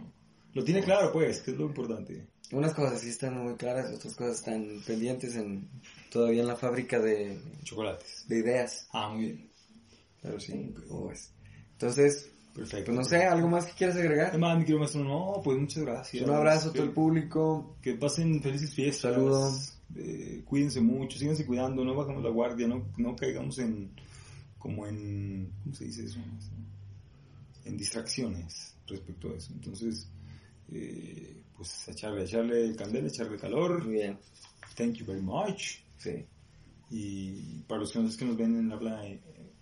Lo 0.53 0.63
tiene 0.63 0.81
claro, 0.83 1.11
pues, 1.11 1.41
que 1.41 1.51
es 1.51 1.57
lo 1.57 1.65
importante. 1.65 2.25
Unas 2.51 2.73
cosas 2.73 3.01
sí 3.01 3.09
están 3.09 3.37
muy 3.43 3.55
claras, 3.55 3.93
otras 3.93 4.15
cosas 4.15 4.37
están 4.37 4.81
pendientes 4.87 5.35
en 5.35 5.67
todavía 6.09 6.41
en 6.41 6.47
la 6.47 6.55
fábrica 6.55 6.97
de, 6.99 7.37
Chocolates. 7.63 8.25
de 8.27 8.37
ideas. 8.39 8.87
Ah, 8.93 9.09
muy 9.09 9.25
bien. 9.25 9.49
Pero 10.21 10.39
sí, 10.39 10.73
Ok. 10.75 10.87
¿cómo 10.87 11.07
ves? 11.09 11.31
Entonces, 11.73 12.31
Perfecto. 12.57 12.85
pues 12.91 12.97
no 12.97 13.03
sé, 13.03 13.23
¿algo 13.23 13.47
más 13.47 13.67
que 13.67 13.73
quieras 13.73 13.97
agregar? 13.97 14.29
Además, 14.29 14.57
mi 14.57 14.63
querido 14.63 14.79
maestro, 14.79 15.03
no, 15.03 15.41
pues 15.43 15.59
muchas 15.59 15.83
gracias. 15.83 16.23
Un 16.27 16.33
abrazo 16.33 16.69
a 16.69 16.73
todo 16.73 16.83
el 16.83 16.91
público. 16.91 17.77
Que 17.83 17.93
pasen 17.93 18.41
felices 18.41 18.73
fiestas. 18.73 19.13
Saludo. 19.13 19.53
Eh, 19.95 20.41
cuídense 20.43 20.81
mucho, 20.81 21.19
síganse 21.19 21.45
cuidando, 21.45 21.85
no 21.85 21.93
bajamos 21.93 22.23
la 22.23 22.31
guardia, 22.31 22.67
no, 22.67 22.87
no 22.97 23.15
caigamos 23.15 23.59
en, 23.59 23.91
como 24.57 24.87
en, 24.87 25.53
¿cómo 25.63 25.75
se 25.75 25.85
dice 25.85 26.05
eso? 26.05 26.19
En 27.63 27.77
distracciones 27.77 28.75
respecto 28.87 29.29
a 29.29 29.35
eso. 29.35 29.53
Entonces, 29.53 30.09
eh, 30.71 31.43
pues 31.55 31.87
echarle, 31.87 32.23
echarle 32.23 32.65
el 32.65 32.75
candela, 32.75 33.07
echarle 33.07 33.37
calor. 33.37 33.83
Muy 33.83 33.93
bien, 33.93 34.17
Thank 34.75 34.95
you 34.95 35.05
very 35.05 35.21
much. 35.21 35.77
sí. 35.97 36.25
Y 36.89 37.59
para 37.67 37.81
los 37.81 37.91
que 37.91 37.99
nos, 37.99 38.37
ven 38.37 38.55
en 38.57 38.71
habla 38.71 39.05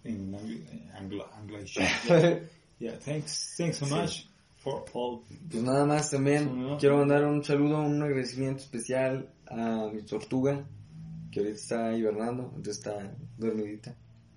en 0.04 0.36
anglo, 0.94 1.28
anglo, 1.34 1.58
English. 1.58 1.80
Yeah, 2.80 2.98
thanks, 3.00 3.56
thanks 3.58 3.78
so 3.78 3.86
Sí. 3.86 3.94
much 3.94 4.28
for 4.58 4.84
all. 4.94 5.22
Pues 5.50 5.64
nada 5.64 5.86
más 5.86 6.10
también 6.12 6.78
quiero 6.80 6.98
mandar 6.98 7.24
un 7.26 7.44
saludo, 7.44 7.82
un 7.82 8.02
agradecimiento 8.02 8.64
especial 8.64 9.32
a 9.48 9.90
mi 9.94 10.02
tortuga, 10.04 10.68
que 11.32 11.40
ahorita 11.40 11.56
está 11.58 11.98
hibernando, 11.98 12.52
entonces 12.56 12.78
está 12.78 13.16
dormidita, 13.38 13.96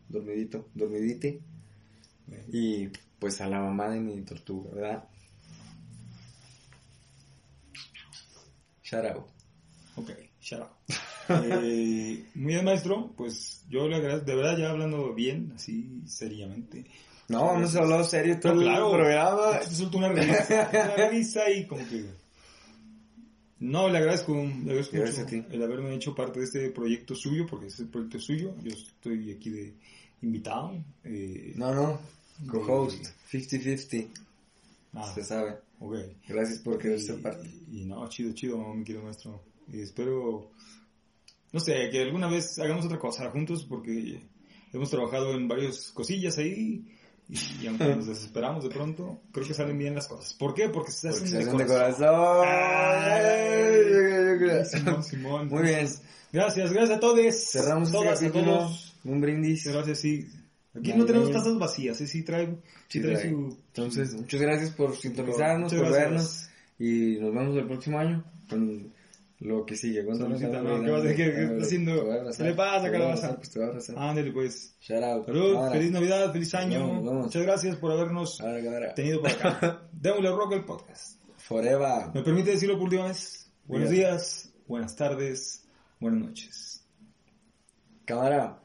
dormidito, 0.08 0.68
dormidite. 0.74 1.40
Y 2.52 2.88
pues 3.18 3.40
a 3.40 3.48
la 3.48 3.58
mamá 3.60 3.88
de 3.88 4.00
mi 4.00 4.20
tortuga, 4.22 4.70
¿verdad? 4.74 5.04
Shout 8.82 9.04
out. 9.04 9.26
Ok, 9.96 10.10
shout 10.40 10.60
out. 10.62 10.70
Eh, 11.44 12.24
muy 12.36 12.52
bien, 12.54 12.64
maestro. 12.64 13.12
Pues 13.16 13.64
yo 13.68 13.86
le 13.88 13.96
agradezco, 13.96 14.24
de 14.26 14.34
verdad, 14.34 14.56
ya 14.58 14.70
hablando 14.70 15.12
bien, 15.14 15.52
así 15.54 16.02
seriamente. 16.06 16.86
No, 17.28 17.54
hemos 17.56 17.76
hablado 17.76 18.04
serio 18.04 18.38
todo 18.40 18.54
No, 18.54 18.60
el 18.62 18.96
programa. 18.96 19.60
Te 19.60 19.74
suelto 19.74 19.98
una 19.98 20.08
risa, 20.08 20.70
una 20.96 21.08
risa 21.08 21.50
y 21.50 21.66
como 21.66 21.86
que... 21.88 22.06
No, 23.60 23.88
le 23.88 23.98
agradezco, 23.98 24.34
le 24.34 24.50
agradezco 24.70 24.96
Gracias 24.96 25.18
mucho 25.26 25.36
a 25.36 25.48
ti. 25.48 25.54
el 25.54 25.62
haberme 25.62 25.94
hecho 25.94 26.14
parte 26.14 26.38
de 26.38 26.44
este 26.46 26.70
proyecto 26.70 27.14
suyo, 27.14 27.44
porque 27.46 27.66
es 27.66 27.78
el 27.80 27.88
proyecto 27.88 28.18
suyo. 28.20 28.54
Yo 28.62 28.70
estoy 28.72 29.32
aquí 29.32 29.50
de 29.50 29.74
invitado. 30.22 30.72
eh, 31.04 31.52
No, 31.56 31.74
no, 31.74 32.00
co-host, 32.46 33.04
50-50, 33.32 34.08
ah, 34.94 35.12
se 35.12 35.24
sabe. 35.24 35.56
ok. 35.80 35.96
Gracias 36.28 36.60
por 36.60 36.78
querer 36.78 37.00
ser 37.00 37.20
parte. 37.20 37.50
Y, 37.72 37.84
no, 37.84 38.08
chido, 38.08 38.32
chido, 38.32 38.58
mi 38.74 38.84
querido 38.84 39.02
maestro. 39.04 39.42
Y 39.72 39.80
espero, 39.80 40.50
no 41.52 41.58
sé, 41.60 41.90
que 41.90 42.00
alguna 42.02 42.28
vez 42.28 42.58
hagamos 42.60 42.84
otra 42.86 42.98
cosa 43.00 43.28
juntos 43.30 43.64
porque 43.68 44.22
hemos 44.72 44.88
trabajado 44.88 45.34
en 45.34 45.48
varias 45.48 45.90
cosillas 45.90 46.38
ahí 46.38 46.84
y, 47.28 47.66
aunque 47.66 47.84
nos 47.94 48.06
desesperamos 48.06 48.64
de 48.64 48.70
pronto, 48.70 49.20
creo 49.32 49.46
que 49.46 49.54
salen 49.54 49.76
bien 49.78 49.94
las 49.94 50.08
cosas. 50.08 50.32
¿Por 50.34 50.54
qué? 50.54 50.68
Porque 50.70 50.90
se 50.92 51.08
Porque 51.08 51.24
hacen 51.24 51.28
se 51.28 51.36
de 51.36 51.42
hacen 51.44 51.58
de 51.58 51.66
corazón. 51.66 51.98
corazón. 51.98 52.48
Ay, 53.28 54.64
Simón, 54.64 55.04
Simón. 55.04 55.48
Muy 55.48 55.62
bien. 55.62 55.88
Gracias, 56.32 56.72
gracias 56.72 56.96
a 56.96 57.00
todos. 57.00 57.20
Cerramos 57.50 57.88
este 57.88 57.98
Todas, 57.98 58.18
a 58.22 58.26
capítulo. 58.26 58.58
todos. 58.58 58.96
Un 59.04 59.20
brindis. 59.20 59.66
Gracias, 59.66 59.98
sí. 60.00 60.28
Aquí 60.74 60.92
no 60.92 61.04
tenemos 61.06 61.30
tazas 61.32 61.58
vacías, 61.58 62.00
¿eh? 62.00 62.06
sí 62.06 62.22
trae, 62.22 62.46
sí 62.46 62.54
Sí, 62.88 63.00
trae 63.00 63.14
trae. 63.16 63.30
su... 63.30 63.56
Entonces, 63.68 64.14
muchas 64.14 64.40
gracias 64.40 64.70
por 64.70 64.96
sintonizarnos, 64.96 65.72
por 65.74 65.90
vernos. 65.90 66.48
Y 66.78 67.16
nos 67.20 67.34
vemos 67.34 67.56
el 67.56 67.66
próximo 67.66 67.98
año 67.98 68.24
con 68.48 68.92
lo 69.40 69.64
que 69.64 69.76
sigue. 69.76 70.04
¿Cuánto 70.04 70.28
nos 70.28 70.40
Saludcita, 70.40 70.62
queda? 70.64 70.78
no, 70.78 70.84
¿qué 70.84 70.90
vas 70.90 71.02
a? 71.04 71.08
¿Qué- 71.08 71.14
qué 71.16 71.22
Ah, 71.24 71.42
está 71.52 71.62
haciendo? 71.62 72.04
¿Qué 72.36 72.42
le 72.44 72.54
pasa, 72.54 72.90
calabaza? 72.90 73.36
Pues 73.36 73.50
te 73.50 73.58
voy 73.58 73.66
a 73.66 73.70
abrazar. 73.70 73.98
Ándale, 73.98 74.32
pues. 74.32 74.76
Shout 74.80 75.02
out. 75.04 75.26
Salud, 75.26 75.70
feliz 75.72 75.90
Navidad, 75.92 76.32
feliz 76.32 76.54
año. 76.54 76.86
Muchas 76.86 77.42
gracias 77.42 77.76
por 77.76 77.92
habernos 77.92 78.38
tenido 78.96 79.20
por 79.20 79.30
acá. 79.30 79.88
Démosle 79.92 80.30
rock 80.30 80.52
el 80.52 80.64
podcast. 80.64 81.20
Forever. 81.36 82.08
¿Me 82.14 82.22
permite 82.22 82.50
decirlo 82.50 82.74
por 82.74 82.84
última 82.84 83.06
vez? 83.06 83.50
Buenos 83.64 83.90
días, 83.90 84.52
buenas 84.66 84.96
tardes, 84.96 85.64
buenas 86.00 86.20
noches. 86.20 86.84
Cámara. 88.04 88.58